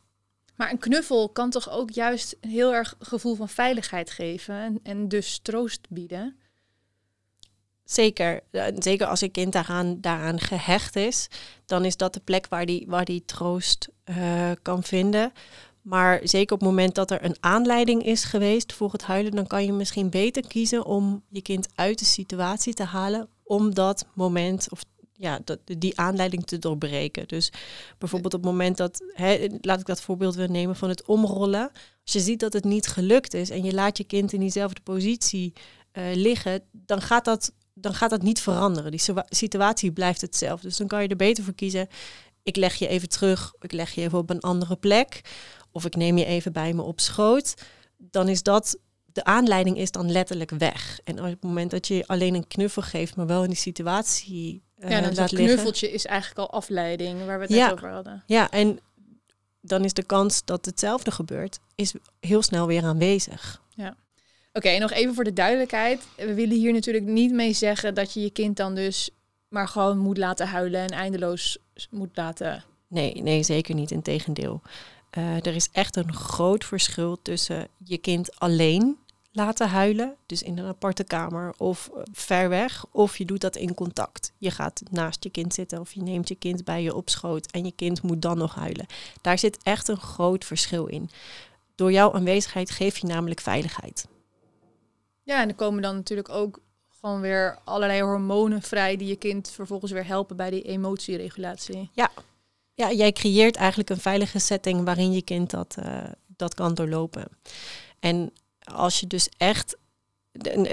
Maar 0.56 0.70
een 0.70 0.78
knuffel 0.78 1.28
kan 1.28 1.50
toch 1.50 1.70
ook 1.70 1.90
juist 1.90 2.36
een 2.40 2.50
heel 2.50 2.74
erg 2.74 2.94
gevoel 2.98 3.34
van 3.34 3.48
veiligheid 3.48 4.10
geven 4.10 4.54
en, 4.54 4.80
en 4.82 5.08
dus 5.08 5.38
troost 5.42 5.86
bieden. 5.88 6.36
zeker, 7.84 8.40
zeker 8.78 9.06
als 9.06 9.20
een 9.20 9.30
kind 9.30 9.52
daaraan, 9.52 10.00
daaraan 10.00 10.40
gehecht 10.40 10.96
is, 10.96 11.28
dan 11.66 11.84
is 11.84 11.96
dat 11.96 12.14
de 12.14 12.20
plek 12.20 12.48
waar 12.48 12.66
die, 12.66 12.84
waar 12.88 13.04
die 13.04 13.24
troost 13.24 13.88
eh, 14.04 14.50
kan 14.62 14.82
vinden. 14.82 15.32
Maar 15.82 16.20
zeker 16.22 16.54
op 16.54 16.60
het 16.60 16.68
moment 16.68 16.94
dat 16.94 17.10
er 17.10 17.24
een 17.24 17.36
aanleiding 17.40 18.04
is 18.04 18.24
geweest 18.24 18.72
voor 18.72 18.92
het 18.92 19.02
huilen, 19.02 19.32
dan 19.32 19.46
kan 19.46 19.64
je 19.64 19.72
misschien 19.72 20.10
beter 20.10 20.46
kiezen 20.46 20.84
om 20.84 21.22
je 21.28 21.42
kind 21.42 21.68
uit 21.74 21.98
de 21.98 22.04
situatie 22.04 22.74
te 22.74 22.84
halen 22.84 23.28
om 23.42 23.74
dat 23.74 24.06
moment 24.14 24.66
of 24.70 24.84
ja, 25.12 25.40
die 25.64 25.98
aanleiding 25.98 26.46
te 26.46 26.58
doorbreken. 26.58 27.28
Dus 27.28 27.52
bijvoorbeeld 27.98 28.34
op 28.34 28.42
het 28.42 28.50
moment 28.50 28.76
dat, 28.76 29.04
hè, 29.12 29.46
laat 29.60 29.80
ik 29.80 29.86
dat 29.86 30.00
voorbeeld 30.00 30.34
weer 30.34 30.50
nemen 30.50 30.76
van 30.76 30.88
het 30.88 31.04
omrollen. 31.06 31.70
Als 32.02 32.12
je 32.12 32.20
ziet 32.20 32.40
dat 32.40 32.52
het 32.52 32.64
niet 32.64 32.86
gelukt 32.86 33.34
is 33.34 33.50
en 33.50 33.64
je 33.64 33.74
laat 33.74 33.98
je 33.98 34.04
kind 34.04 34.32
in 34.32 34.40
diezelfde 34.40 34.80
positie 34.80 35.52
eh, 35.92 36.04
liggen, 36.14 36.62
dan 36.72 37.00
gaat 37.00 37.24
dat 37.24 37.52
dan 37.74 37.94
gaat 37.94 38.10
dat 38.10 38.22
niet 38.22 38.40
veranderen. 38.40 38.90
Die 38.90 39.00
situa- 39.00 39.26
situatie 39.28 39.92
blijft 39.92 40.20
hetzelfde. 40.20 40.68
Dus 40.68 40.76
dan 40.76 40.86
kan 40.86 41.02
je 41.02 41.08
er 41.08 41.16
beter 41.16 41.44
voor 41.44 41.54
kiezen. 41.54 41.88
Ik 42.50 42.56
leg 42.56 42.74
je 42.74 42.88
even 42.88 43.08
terug, 43.08 43.54
ik 43.60 43.72
leg 43.72 43.90
je 43.90 44.00
even 44.00 44.18
op 44.18 44.30
een 44.30 44.40
andere 44.40 44.76
plek. 44.76 45.20
Of 45.72 45.84
ik 45.84 45.96
neem 45.96 46.18
je 46.18 46.24
even 46.24 46.52
bij 46.52 46.72
me 46.72 46.82
op 46.82 47.00
schoot. 47.00 47.54
Dan 47.98 48.28
is 48.28 48.42
dat, 48.42 48.78
de 49.04 49.24
aanleiding 49.24 49.76
is 49.76 49.90
dan 49.90 50.10
letterlijk 50.10 50.50
weg. 50.50 51.00
En 51.04 51.18
op 51.18 51.24
het 51.24 51.42
moment 51.42 51.70
dat 51.70 51.86
je 51.86 52.06
alleen 52.06 52.34
een 52.34 52.46
knuffel 52.46 52.82
geeft, 52.82 53.16
maar 53.16 53.26
wel 53.26 53.42
in 53.42 53.48
die 53.48 53.58
situatie 53.58 54.62
eh, 54.76 54.90
ja, 54.90 54.94
dan 54.94 55.04
laat 55.04 55.16
dat 55.16 55.30
liggen. 55.30 55.48
knuffeltje 55.48 55.90
is 55.90 56.06
eigenlijk 56.06 56.40
al 56.40 56.50
afleiding, 56.50 57.24
waar 57.26 57.38
we 57.38 57.44
het 57.44 57.54
Ja. 57.54 57.64
net 57.64 57.72
over 57.72 57.90
hadden. 57.90 58.22
Ja, 58.26 58.50
en 58.50 58.78
dan 59.60 59.84
is 59.84 59.92
de 59.92 60.04
kans 60.04 60.44
dat 60.44 60.64
hetzelfde 60.64 61.10
gebeurt, 61.10 61.58
is 61.74 61.94
heel 62.20 62.42
snel 62.42 62.66
weer 62.66 62.84
aanwezig. 62.84 63.62
Oké, 64.52 64.68
en 64.68 64.80
nog 64.80 64.90
even 64.90 65.14
voor 65.14 65.24
de 65.24 65.32
duidelijkheid. 65.32 66.02
We 66.16 66.34
willen 66.34 66.56
hier 66.56 66.72
natuurlijk 66.72 67.04
niet 67.04 67.32
mee 67.32 67.52
zeggen 67.52 67.94
dat 67.94 68.12
je 68.12 68.20
je 68.20 68.30
kind 68.30 68.56
dan 68.56 68.74
dus 68.74 69.10
maar 69.50 69.68
gewoon 69.68 69.98
moet 69.98 70.18
laten 70.18 70.48
huilen 70.48 70.80
en 70.80 70.88
eindeloos 70.90 71.58
moet 71.90 72.16
laten. 72.16 72.64
Nee, 72.86 73.22
nee, 73.22 73.42
zeker 73.42 73.74
niet. 73.74 73.90
Integendeel. 73.90 74.60
Eh 75.10 75.46
er 75.46 75.54
is 75.54 75.68
echt 75.72 75.96
een 75.96 76.14
groot 76.14 76.64
verschil 76.64 77.18
tussen 77.22 77.68
je 77.84 77.98
kind 77.98 78.38
alleen 78.38 78.98
laten 79.32 79.68
huilen, 79.68 80.16
dus 80.26 80.42
in 80.42 80.58
een 80.58 80.66
aparte 80.66 81.04
kamer 81.04 81.54
of 81.56 81.90
eh, 81.94 82.02
ver 82.12 82.48
weg, 82.48 82.84
of 82.90 83.18
je 83.18 83.24
doet 83.24 83.40
dat 83.40 83.56
in 83.56 83.74
contact. 83.74 84.32
Je 84.38 84.50
gaat 84.50 84.82
naast 84.90 85.24
je 85.24 85.30
kind 85.30 85.54
zitten 85.54 85.80
of 85.80 85.92
je 85.92 86.02
neemt 86.02 86.28
je 86.28 86.34
kind 86.34 86.64
bij 86.64 86.82
je 86.82 86.94
op 86.94 87.08
schoot 87.08 87.50
en 87.50 87.64
je 87.64 87.72
kind 87.72 88.02
moet 88.02 88.22
dan 88.22 88.38
nog 88.38 88.54
huilen. 88.54 88.86
Daar 89.20 89.38
zit 89.38 89.58
echt 89.62 89.88
een 89.88 90.00
groot 90.00 90.44
verschil 90.44 90.86
in. 90.86 91.10
Door 91.74 91.92
jouw 91.92 92.12
aanwezigheid 92.12 92.70
geef 92.70 92.98
je 92.98 93.06
namelijk 93.06 93.40
veiligheid. 93.40 94.06
Ja, 95.22 95.42
en 95.42 95.48
er 95.48 95.54
komen 95.54 95.82
dan 95.82 95.94
natuurlijk 95.94 96.28
ook 96.28 96.60
gewoon 97.00 97.20
weer 97.20 97.58
allerlei 97.64 98.02
hormonen 98.02 98.62
vrij 98.62 98.96
die 98.96 99.08
je 99.08 99.16
kind 99.16 99.50
vervolgens 99.50 99.92
weer 99.92 100.06
helpen 100.06 100.36
bij 100.36 100.50
die 100.50 100.62
emotieregulatie. 100.62 101.90
Ja, 102.74 102.92
jij 102.92 103.12
creëert 103.12 103.56
eigenlijk 103.56 103.90
een 103.90 104.00
veilige 104.00 104.38
setting 104.38 104.84
waarin 104.84 105.12
je 105.12 105.22
kind 105.22 105.50
dat, 105.50 105.76
eh, 105.82 106.04
dat 106.36 106.54
kan 106.54 106.74
doorlopen. 106.74 107.28
En 107.98 108.32
als 108.64 109.00
je 109.00 109.06
dus 109.06 109.28
echt, 109.36 109.76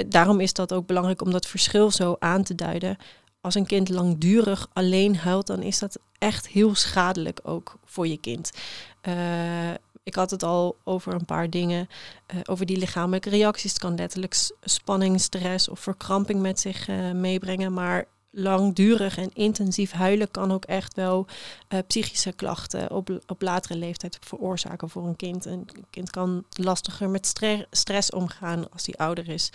daarom 0.07 0.39
is 0.39 0.53
dat 0.53 0.73
ook 0.73 0.87
belangrijk 0.87 1.21
om 1.21 1.31
dat 1.31 1.45
verschil 1.45 1.91
zo 1.91 2.15
aan 2.19 2.43
te 2.43 2.55
duiden. 2.55 2.97
Als 3.41 3.55
een 3.55 3.65
kind 3.65 3.89
langdurig 3.89 4.69
alleen 4.73 5.15
huilt, 5.15 5.47
dan 5.47 5.61
is 5.61 5.79
dat 5.79 5.99
echt 6.17 6.47
heel 6.47 6.75
schadelijk 6.75 7.39
ook 7.43 7.79
voor 7.85 8.07
je 8.07 8.17
kind. 8.17 8.51
Eh, 9.01 9.13
ik 10.07 10.15
had 10.15 10.31
het 10.31 10.43
al 10.43 10.77
over 10.83 11.13
een 11.13 11.25
paar 11.25 11.49
dingen, 11.49 11.89
eh, 12.25 12.37
over 12.45 12.65
die 12.65 12.77
lichamelijke 12.77 13.29
reacties. 13.29 13.71
Het 13.71 13.79
kan 13.81 13.95
letterlijk 13.95 14.35
spanning, 14.61 15.21
stress 15.21 15.69
of 15.69 15.79
verkramping 15.79 16.41
met 16.41 16.59
zich 16.59 16.87
eh, 16.87 17.11
meebrengen. 17.11 17.73
Maar 17.73 18.05
langdurig 18.31 19.17
en 19.17 19.33
intensief 19.33 19.91
huilen 19.91 20.31
kan 20.31 20.51
ook 20.51 20.65
echt 20.65 20.95
wel 20.95 21.27
eh, 21.67 21.79
psychische 21.87 22.31
klachten 22.31 22.91
op, 22.91 23.21
op 23.25 23.41
latere 23.41 23.75
leeftijd 23.77 24.17
veroorzaken 24.21 24.89
voor 24.89 25.07
een 25.07 25.15
kind. 25.15 25.45
Een 25.45 25.67
kind 25.89 26.09
kan 26.09 26.45
lastiger 26.49 27.09
met 27.09 27.25
stre- 27.25 27.65
stress 27.71 28.11
omgaan 28.11 28.71
als 28.71 28.83
die 28.83 28.97
ouder 28.97 29.29
is. 29.29 29.49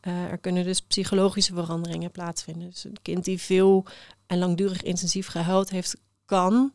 Er 0.00 0.38
kunnen 0.38 0.64
dus 0.64 0.80
psychologische 0.80 1.54
veranderingen 1.54 2.10
plaatsvinden. 2.10 2.70
Dus 2.70 2.84
een 2.84 2.96
kind 3.02 3.24
die 3.24 3.40
veel 3.40 3.86
en 4.26 4.38
langdurig 4.38 4.82
intensief 4.82 5.26
gehuild 5.26 5.70
heeft, 5.70 5.96
kan 6.26 6.72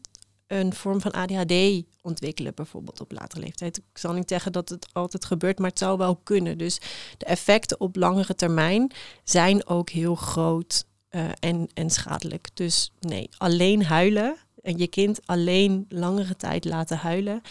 een 0.47 0.73
vorm 0.73 1.01
van 1.01 1.11
ADHD 1.11 1.83
ontwikkelen, 2.01 2.53
bijvoorbeeld 2.55 3.01
op 3.01 3.11
latere 3.11 3.41
leeftijd. 3.41 3.77
Ik 3.77 3.97
zal 3.97 4.13
niet 4.13 4.29
zeggen 4.29 4.51
dat 4.51 4.69
het 4.69 4.87
altijd 4.93 5.25
gebeurt, 5.25 5.59
maar 5.59 5.69
het 5.69 5.79
zou 5.79 5.97
wel 5.97 6.15
kunnen. 6.15 6.57
Dus 6.57 6.79
de 7.17 7.25
effecten 7.25 7.79
op 7.79 7.95
langere 7.95 8.35
termijn 8.35 8.91
zijn 9.23 9.67
ook 9.67 9.89
heel 9.89 10.15
groot 10.15 10.85
eh, 11.09 11.29
en, 11.39 11.69
en 11.73 11.89
schadelijk. 11.89 12.47
Dus 12.53 12.91
nee, 12.99 13.29
alleen 13.37 13.85
huilen 13.85 14.37
en 14.61 14.77
je 14.77 14.87
kind 14.87 15.19
alleen 15.25 15.85
langere 15.89 16.35
tijd 16.35 16.65
laten 16.65 16.97
huilen, 16.97 17.41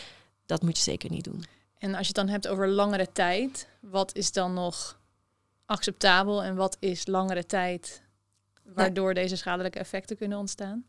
dat 0.46 0.62
moet 0.62 0.76
je 0.76 0.83
zeker 0.83 1.11
niet 1.11 1.24
doen. 1.24 1.44
En 1.78 1.90
als 1.90 2.00
je 2.00 2.07
het 2.07 2.14
dan 2.14 2.28
hebt 2.28 2.48
over 2.48 2.68
langere 2.68 3.12
tijd, 3.12 3.68
wat 3.80 4.14
is 4.14 4.33
dan 4.33 4.54
nog 4.54 5.00
acceptabel 5.66 6.42
en 6.42 6.57
wat 6.57 6.76
is 6.80 7.07
langere 7.07 7.46
tijd 7.46 8.02
waardoor 8.62 9.14
deze 9.14 9.37
schadelijke 9.37 9.78
effecten 9.78 10.16
kunnen 10.16 10.38
ontstaan? 10.38 10.87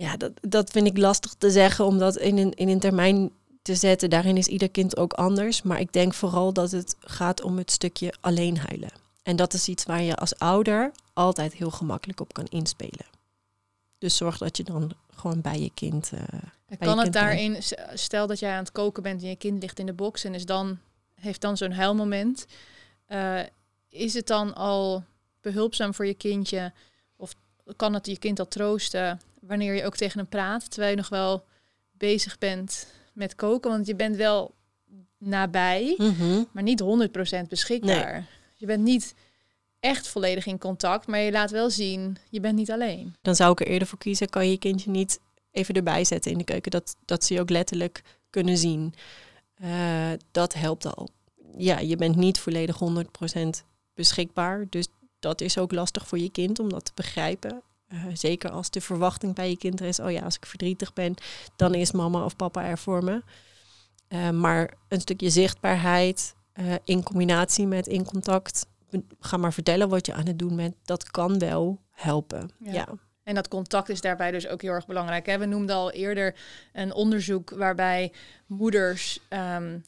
Ja, 0.00 0.16
dat, 0.16 0.32
dat 0.40 0.70
vind 0.70 0.86
ik 0.86 0.98
lastig 0.98 1.34
te 1.38 1.50
zeggen, 1.50 1.84
omdat 1.84 2.16
in 2.16 2.38
een, 2.38 2.52
in 2.54 2.68
een 2.68 2.78
termijn 2.80 3.30
te 3.62 3.74
zetten, 3.74 4.10
daarin 4.10 4.36
is 4.36 4.46
ieder 4.46 4.70
kind 4.70 4.96
ook 4.96 5.12
anders. 5.12 5.62
Maar 5.62 5.80
ik 5.80 5.92
denk 5.92 6.14
vooral 6.14 6.52
dat 6.52 6.70
het 6.70 6.96
gaat 7.00 7.42
om 7.42 7.58
het 7.58 7.70
stukje 7.70 8.14
alleen 8.20 8.58
huilen. 8.58 8.90
En 9.22 9.36
dat 9.36 9.52
is 9.54 9.68
iets 9.68 9.84
waar 9.84 10.02
je 10.02 10.16
als 10.16 10.38
ouder 10.38 10.92
altijd 11.12 11.52
heel 11.52 11.70
gemakkelijk 11.70 12.20
op 12.20 12.32
kan 12.32 12.46
inspelen. 12.46 13.06
Dus 13.98 14.16
zorg 14.16 14.38
dat 14.38 14.56
je 14.56 14.62
dan 14.64 14.92
gewoon 15.14 15.40
bij 15.40 15.60
je 15.60 15.70
kind. 15.74 16.10
En 16.12 16.28
je 16.68 16.76
kan 16.76 16.88
het 16.88 17.02
kind 17.02 17.12
daarin, 17.14 17.62
s- 17.62 17.74
stel 17.94 18.26
dat 18.26 18.38
jij 18.38 18.52
aan 18.52 18.58
het 18.58 18.72
koken 18.72 19.02
bent 19.02 19.22
en 19.22 19.28
je 19.28 19.36
kind 19.36 19.62
ligt 19.62 19.78
in 19.78 19.86
de 19.86 19.92
box 19.92 20.24
en 20.24 20.34
is 20.34 20.44
dan, 20.46 20.78
heeft 21.14 21.40
dan 21.40 21.56
zo'n 21.56 21.72
huilmoment. 21.72 22.46
eh, 23.06 23.40
is 23.88 24.14
het 24.14 24.26
dan 24.26 24.54
al 24.54 25.04
behulpzaam 25.40 25.94
voor 25.94 26.06
je 26.06 26.14
kindje? 26.14 26.72
Of 27.16 27.34
kan 27.76 27.94
het 27.94 28.06
je 28.06 28.18
kind 28.18 28.38
al 28.38 28.48
troosten 28.48 29.20
wanneer 29.40 29.74
je 29.74 29.84
ook 29.84 29.96
tegen 29.96 30.18
hem 30.18 30.28
praat, 30.28 30.70
terwijl 30.70 30.90
je 30.90 30.96
nog 30.96 31.08
wel 31.08 31.44
bezig 31.90 32.38
bent 32.38 32.86
met 33.12 33.34
koken? 33.34 33.70
Want 33.70 33.86
je 33.86 33.94
bent 33.94 34.16
wel 34.16 34.54
nabij, 35.18 35.94
mhm. 35.96 36.42
maar 36.52 36.62
niet 36.62 36.82
100% 36.82 37.48
beschikbaar. 37.48 38.26
Je 38.56 38.66
bent 38.66 38.82
niet 38.82 39.14
echt 39.80 40.08
volledig 40.08 40.46
in 40.46 40.58
contact, 40.58 41.06
maar 41.06 41.20
je 41.20 41.32
laat 41.32 41.50
wel 41.50 41.70
zien, 41.70 42.16
je 42.30 42.40
bent 42.40 42.56
niet 42.56 42.70
alleen. 42.70 43.14
Dan 43.22 43.36
zou 43.36 43.52
ik 43.52 43.60
er 43.60 43.66
eerder 43.66 43.88
voor 43.88 43.98
kiezen, 43.98 44.28
kan 44.28 44.44
je 44.44 44.50
je 44.50 44.58
kindje 44.58 44.90
niet 44.90 45.20
even 45.50 45.74
erbij 45.74 46.04
zetten 46.04 46.30
in 46.30 46.38
de 46.38 46.44
keuken. 46.44 46.70
Dat, 46.70 46.96
dat 47.04 47.24
ze 47.24 47.34
je 47.34 47.40
ook 47.40 47.50
letterlijk 47.50 48.02
kunnen 48.30 48.56
zien. 48.56 48.94
Eh, 49.54 50.10
dat 50.30 50.54
helpt 50.54 50.94
al. 50.96 51.08
Ja, 51.56 51.78
je 51.78 51.96
bent 51.96 52.16
niet 52.16 52.38
volledig 52.38 52.78
100% 52.78 53.48
beschikbaar. 53.94 54.66
Dus 54.68 54.86
dat 55.18 55.40
is 55.40 55.58
ook 55.58 55.72
lastig 55.72 56.06
voor 56.06 56.18
je 56.18 56.30
kind 56.30 56.58
om 56.58 56.68
dat 56.68 56.84
te 56.84 56.92
begrijpen. 56.94 57.62
Eh, 57.90 58.04
zeker 58.12 58.50
als 58.50 58.70
de 58.70 58.80
verwachting 58.80 59.34
bij 59.34 59.50
je 59.50 59.56
kind 59.56 59.80
is, 59.80 60.00
oh 60.00 60.10
ja, 60.10 60.22
als 60.22 60.36
ik 60.36 60.46
verdrietig 60.46 60.92
ben, 60.92 61.14
dan 61.56 61.74
is 61.74 61.92
mama 61.92 62.24
of 62.24 62.36
papa 62.36 62.64
er 62.64 62.78
voor 62.78 63.04
me. 63.04 63.22
Eh, 64.08 64.30
maar 64.30 64.74
een 64.88 65.00
stukje 65.00 65.30
zichtbaarheid 65.30 66.34
eh, 66.52 66.74
in 66.84 67.02
combinatie 67.02 67.66
met 67.66 67.86
in 67.86 68.04
contact, 68.04 68.66
ga 69.20 69.36
maar 69.36 69.52
vertellen 69.52 69.88
wat 69.88 70.06
je 70.06 70.12
aan 70.12 70.26
het 70.26 70.38
doen 70.38 70.56
bent, 70.56 70.74
dat 70.84 71.10
kan 71.10 71.38
wel 71.38 71.80
helpen. 71.90 72.50
Ja. 72.58 72.72
ja. 72.72 72.88
En 73.22 73.34
dat 73.34 73.48
contact 73.48 73.88
is 73.88 74.00
daarbij 74.00 74.30
dus 74.30 74.48
ook 74.48 74.62
heel 74.62 74.72
erg 74.72 74.86
belangrijk. 74.86 75.26
Hè? 75.26 75.38
We 75.38 75.46
noemden 75.46 75.76
al 75.76 75.90
eerder 75.90 76.34
een 76.72 76.94
onderzoek 76.94 77.50
waarbij 77.50 78.12
moeders 78.46 79.20
ehm, 79.28 79.78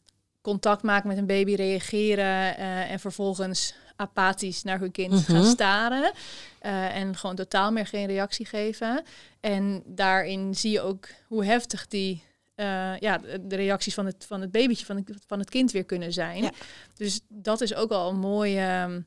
contact 0.41 0.83
maken 0.83 1.07
met 1.07 1.17
een 1.17 1.25
baby, 1.25 1.55
reageren 1.55 2.59
uh, 2.59 2.91
en 2.91 2.99
vervolgens 2.99 3.75
apathisch 3.95 4.63
naar 4.63 4.79
hun 4.79 4.91
kind 4.91 5.19
gaan 5.19 5.35
Mhm. 5.41 5.45
staren. 5.49 6.11
eh, 6.59 6.95
en 6.95 7.15
gewoon 7.15 7.35
totaal 7.35 7.71
meer 7.71 7.85
geen 7.87 8.05
reactie 8.07 8.45
geven. 8.45 9.03
En 9.39 9.83
daarin 9.85 10.55
zie 10.55 10.71
je 10.71 10.81
ook 10.81 11.07
hoe 11.27 11.45
heftig 11.45 11.87
die 11.87 12.23
eh, 12.55 12.97
ja, 12.99 13.17
de 13.41 13.55
reacties 13.55 13.93
van 13.93 14.05
het, 14.05 14.25
van 14.27 14.41
het 14.41 14.51
babytje, 14.51 14.85
van 14.85 14.95
het, 14.95 15.11
van 15.27 15.39
het 15.39 15.49
kind 15.49 15.71
weer 15.71 15.83
kunnen 15.85 16.13
zijn. 16.13 16.43
Ja. 16.43 16.51
Dus 16.95 17.19
dat 17.27 17.61
is 17.61 17.73
ook 17.75 17.91
al 17.91 18.09
een 18.09 18.19
mooie. 18.19 19.03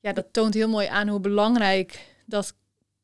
ja, 0.00 0.12
dat 0.12 0.26
toont 0.32 0.54
heel 0.54 0.68
mooi 0.68 0.86
aan 0.86 1.08
hoe 1.08 1.20
belangrijk 1.20 2.06
dat 2.26 2.54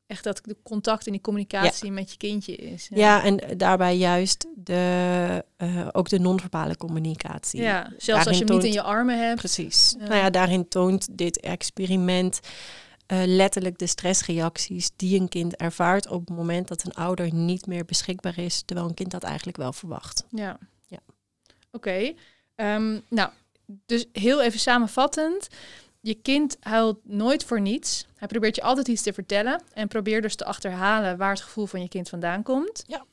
echt 0.09 0.23
dat 0.23 0.41
de 0.43 0.55
contact 0.63 1.05
en 1.05 1.11
die 1.11 1.21
communicatie 1.21 1.91
met 1.91 2.11
je 2.11 2.17
kindje 2.17 2.55
is. 2.55 2.87
Ja, 2.93 3.23
en 3.23 3.57
daarbij 3.57 3.97
juist 3.97 4.47
de, 4.55 5.45
eh, 5.57 5.87
ook 5.91 6.09
de 6.09 6.19
non-verbale 6.19 6.77
communicatie. 6.77 7.61
Ja, 7.61 7.91
zelfs 7.97 8.27
als 8.27 8.37
je 8.37 8.45
hem 8.45 8.55
niet 8.55 8.63
in 8.63 8.71
je 8.71 8.81
armen 8.81 9.27
hebt. 9.27 9.39
Precies. 9.39 9.95
Ja. 9.99 10.07
Nou 10.07 10.15
ja, 10.15 10.29
daarin 10.29 10.67
toont 10.67 11.17
dit 11.17 11.39
experiment 11.39 12.39
eh, 13.05 13.21
letterlijk 13.25 13.77
de 13.77 13.87
stressreacties 13.87 14.91
die 14.95 15.19
een 15.19 15.29
kind 15.29 15.55
ervaart 15.55 16.07
op 16.07 16.27
het 16.27 16.37
moment 16.37 16.67
dat 16.67 16.83
een 16.85 16.93
ouder 16.93 17.33
niet 17.33 17.65
meer 17.65 17.85
beschikbaar 17.85 18.37
is, 18.37 18.61
terwijl 18.61 18.87
een 18.87 18.93
kind 18.93 19.11
dat 19.11 19.23
eigenlijk 19.23 19.57
wel 19.57 19.73
verwacht. 19.73 20.25
Ja. 20.29 20.57
Ja. 20.87 20.99
Oké. 21.71 22.13
Ehm, 22.55 22.99
nou, 23.09 23.29
dus 23.85 24.05
heel 24.11 24.41
even 24.41 24.59
samenvattend. 24.59 25.47
Je 26.01 26.13
kind 26.13 26.57
huilt 26.59 26.99
nooit 27.03 27.43
voor 27.43 27.61
niets. 27.61 28.05
Hij 28.15 28.27
probeert 28.27 28.55
je 28.55 28.61
altijd 28.61 28.87
iets 28.87 29.01
te 29.01 29.13
vertellen. 29.13 29.61
En 29.73 29.87
probeer 29.87 30.21
dus 30.21 30.35
te 30.35 30.45
achterhalen 30.45 31.17
waar 31.17 31.29
het 31.31 31.41
gevoel 31.41 31.65
van 31.65 31.81
je 31.81 31.87
kind 31.87 32.09
vandaan 32.09 32.43
komt. 32.43 32.83
Ja. 32.87 33.05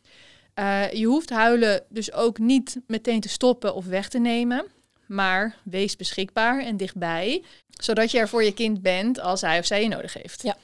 Eh, 0.55 0.92
je 0.92 1.07
hoeft 1.07 1.31
huilen 1.31 1.85
dus 1.88 2.12
ook 2.12 2.38
niet 2.38 2.81
meteen 2.87 3.20
te 3.20 3.29
stoppen 3.29 3.75
of 3.75 3.85
weg 3.87 4.09
te 4.09 4.18
nemen. 4.18 4.66
Maar 5.07 5.57
wees 5.64 5.96
beschikbaar 5.96 6.61
en 6.64 6.77
dichtbij. 6.77 7.44
Zodat 7.81 8.11
je 8.11 8.18
er 8.18 8.29
voor 8.29 8.44
je 8.44 8.53
kind 8.55 8.83
bent 8.83 9.20
als 9.20 9.40
hij 9.40 9.59
of 9.59 9.66
zij 9.66 9.83
je 9.83 9.88
nodig 9.88 10.12
heeft. 10.14 10.42
Ja. 10.42 10.57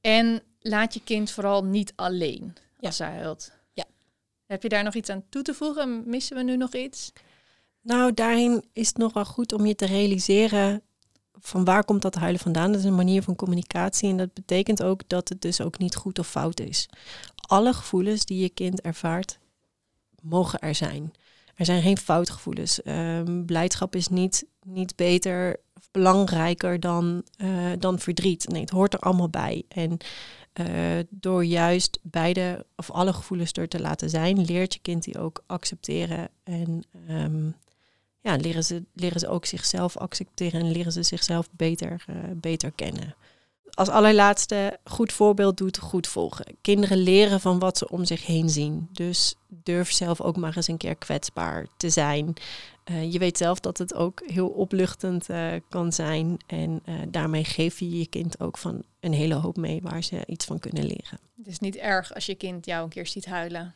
En 0.00 0.42
laat 0.60 0.94
je 0.94 1.00
kind 1.04 1.30
vooral 1.30 1.64
niet 1.64 1.92
alleen 1.96 2.54
Ja. 2.78 2.86
als 2.88 2.98
hij 2.98 3.16
huilt. 3.16 3.50
Ja. 3.72 3.84
Heb 4.46 4.62
je 4.62 4.68
daar 4.68 4.84
nog 4.84 4.94
iets 4.94 5.08
aan 5.10 5.24
toe 5.28 5.42
te 5.42 5.54
voegen? 5.54 6.02
Missen 6.06 6.36
we 6.36 6.42
nu 6.42 6.56
nog 6.56 6.74
iets? 6.74 7.12
Nou, 7.80 8.14
daarin 8.14 8.64
is 8.72 8.88
het 8.88 8.96
nog 8.96 9.12
wel 9.12 9.24
goed 9.24 9.52
om 9.52 9.66
je 9.66 9.74
te 9.74 9.86
realiseren 9.86 10.82
van 11.40 11.64
waar 11.64 11.84
komt 11.84 12.02
dat 12.02 12.14
huilen 12.14 12.40
vandaan. 12.40 12.72
Dat 12.72 12.80
is 12.80 12.86
een 12.86 12.94
manier 12.94 13.22
van 13.22 13.36
communicatie 13.36 14.10
en 14.10 14.16
dat 14.16 14.34
betekent 14.34 14.82
ook 14.82 15.00
dat 15.06 15.28
het 15.28 15.40
dus 15.42 15.60
ook 15.60 15.78
niet 15.78 15.96
goed 15.96 16.18
of 16.18 16.28
fout 16.28 16.60
is. 16.60 16.88
Alle 17.36 17.72
gevoelens 17.72 18.24
die 18.24 18.42
je 18.42 18.48
kind 18.48 18.80
ervaart, 18.80 19.38
mogen 20.22 20.58
er 20.58 20.74
zijn. 20.74 21.12
Er 21.54 21.64
zijn 21.64 21.82
geen 21.82 21.98
foutgevoelens. 21.98 22.82
Ehm 22.82 23.44
blijdschap 23.44 23.94
is 23.94 24.08
niet, 24.08 24.46
niet 24.64 24.96
beter 24.96 25.60
of 25.74 25.88
belangrijker 25.90 26.80
dan, 26.80 27.22
eh, 27.36 27.72
dan 27.78 27.98
verdriet. 27.98 28.48
Nee, 28.48 28.60
het 28.60 28.70
hoort 28.70 28.94
er 28.94 29.00
allemaal 29.00 29.28
bij. 29.28 29.64
En 29.68 29.96
eh, 30.52 30.66
door 31.10 31.44
juist 31.44 31.98
beide 32.02 32.66
of 32.76 32.90
alle 32.90 33.12
gevoelens 33.12 33.52
er 33.52 33.68
te 33.68 33.80
laten 33.80 34.10
zijn, 34.10 34.44
leert 34.44 34.74
je 34.74 34.80
kind 34.80 35.04
die 35.04 35.18
ook 35.18 35.42
accepteren. 35.46 36.28
En 36.44 36.82
ehm, 37.06 37.50
ja, 38.20 38.36
leren, 38.36 38.64
ze, 38.64 38.82
leren 38.94 39.20
ze 39.20 39.28
ook 39.28 39.46
zichzelf 39.46 39.96
accepteren 39.96 40.60
en 40.60 40.70
leren 40.70 40.92
ze 40.92 41.02
zichzelf 41.02 41.48
beter, 41.50 42.04
eh, 42.06 42.14
beter 42.34 42.72
kennen. 42.72 43.14
Als 43.70 43.88
allerlaatste, 43.88 44.78
goed 44.84 45.12
voorbeeld 45.12 45.56
doet 45.56 45.78
goed 45.78 46.06
volgen. 46.06 46.44
Kinderen 46.60 46.98
leren 46.98 47.40
van 47.40 47.58
wat 47.58 47.78
ze 47.78 47.88
om 47.90 48.04
zich 48.04 48.26
heen 48.26 48.50
zien. 48.50 48.88
Dus 48.92 49.34
durf 49.48 49.92
zelf 49.92 50.20
ook 50.20 50.36
maar 50.36 50.56
eens 50.56 50.68
een 50.68 50.76
keer 50.76 50.96
kwetsbaar 50.96 51.66
te 51.76 51.90
zijn. 51.90 52.34
Eh, 52.84 53.12
je 53.12 53.18
weet 53.18 53.38
zelf 53.38 53.60
dat 53.60 53.78
het 53.78 53.94
ook 53.94 54.22
heel 54.26 54.48
opluchtend 54.48 55.28
eh, 55.28 55.52
kan 55.68 55.92
zijn. 55.92 56.36
En 56.46 56.82
daarmee 57.08 57.44
geef 57.44 57.78
je 57.78 57.98
je 57.98 58.06
kind 58.06 58.40
ook 58.40 58.58
van 58.58 58.82
een 59.00 59.12
hele 59.12 59.34
hoop 59.34 59.56
mee 59.56 59.80
waar 59.82 60.02
ze 60.02 60.22
iets 60.26 60.44
van 60.44 60.58
kunnen 60.58 60.84
leren. 60.84 61.18
Het 61.36 61.46
is 61.46 61.58
niet 61.58 61.76
erg 61.76 62.14
als 62.14 62.26
je 62.26 62.34
kind 62.34 62.66
jou 62.66 62.82
een 62.82 62.88
keer 62.88 63.06
ziet 63.06 63.26
huilen. 63.26 63.74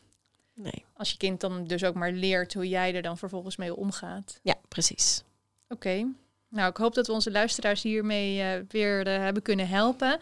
Nee. 0.54 0.84
Als 0.96 1.10
je 1.10 1.16
kind 1.16 1.40
dan 1.40 1.64
dus 1.64 1.84
ook 1.84 1.94
maar 1.94 2.12
leert 2.12 2.54
hoe 2.54 2.68
jij 2.68 2.94
er 2.94 3.02
dan 3.02 3.18
vervolgens 3.18 3.56
mee 3.56 3.76
omgaat. 3.76 4.40
Ja, 4.42 4.54
precies. 4.68 5.22
Oké. 5.68 6.06
Nou, 6.52 6.70
ik 6.70 6.76
hoop 6.76 6.94
dat 6.94 7.06
we 7.06 7.12
onze 7.12 7.30
luisteraars 7.30 7.82
hiermee 7.82 8.40
eh, 8.40 8.60
weer 8.68 9.06
eh, 9.06 9.18
hebben 9.18 9.42
kunnen 9.42 9.68
helpen. 9.68 10.18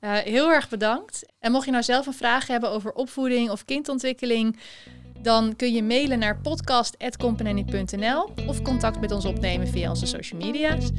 Eh, 0.00 0.16
heel 0.16 0.50
erg 0.50 0.68
bedankt. 0.68 1.26
En 1.38 1.52
mocht 1.52 1.64
je 1.64 1.70
nou 1.70 1.82
zelf 1.82 2.06
een 2.06 2.12
vraag 2.12 2.46
hebben 2.46 2.70
over 2.70 2.92
opvoeding 2.92 3.50
of 3.50 3.64
kindontwikkeling, 3.64 4.58
dan 5.18 5.56
kun 5.56 5.72
je 5.72 5.82
mailen 5.82 6.18
naar 6.18 6.40
podcast.company.nl 6.40 8.30
of 8.46 8.62
contact 8.62 9.00
met 9.00 9.10
ons 9.10 9.24
opnemen 9.24 9.68
via 9.68 9.90
onze 9.90 10.06
social 10.06 10.40
media's. 10.40 10.90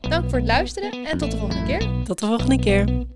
Dank 0.00 0.28
voor 0.28 0.38
het 0.38 0.46
luisteren 0.46 1.04
en 1.04 1.18
tot 1.18 1.30
de 1.30 1.38
volgende 1.38 1.66
keer. 1.66 2.04
Tot 2.04 2.18
de 2.18 2.26
volgende 2.26 2.58
keer. 2.58 3.06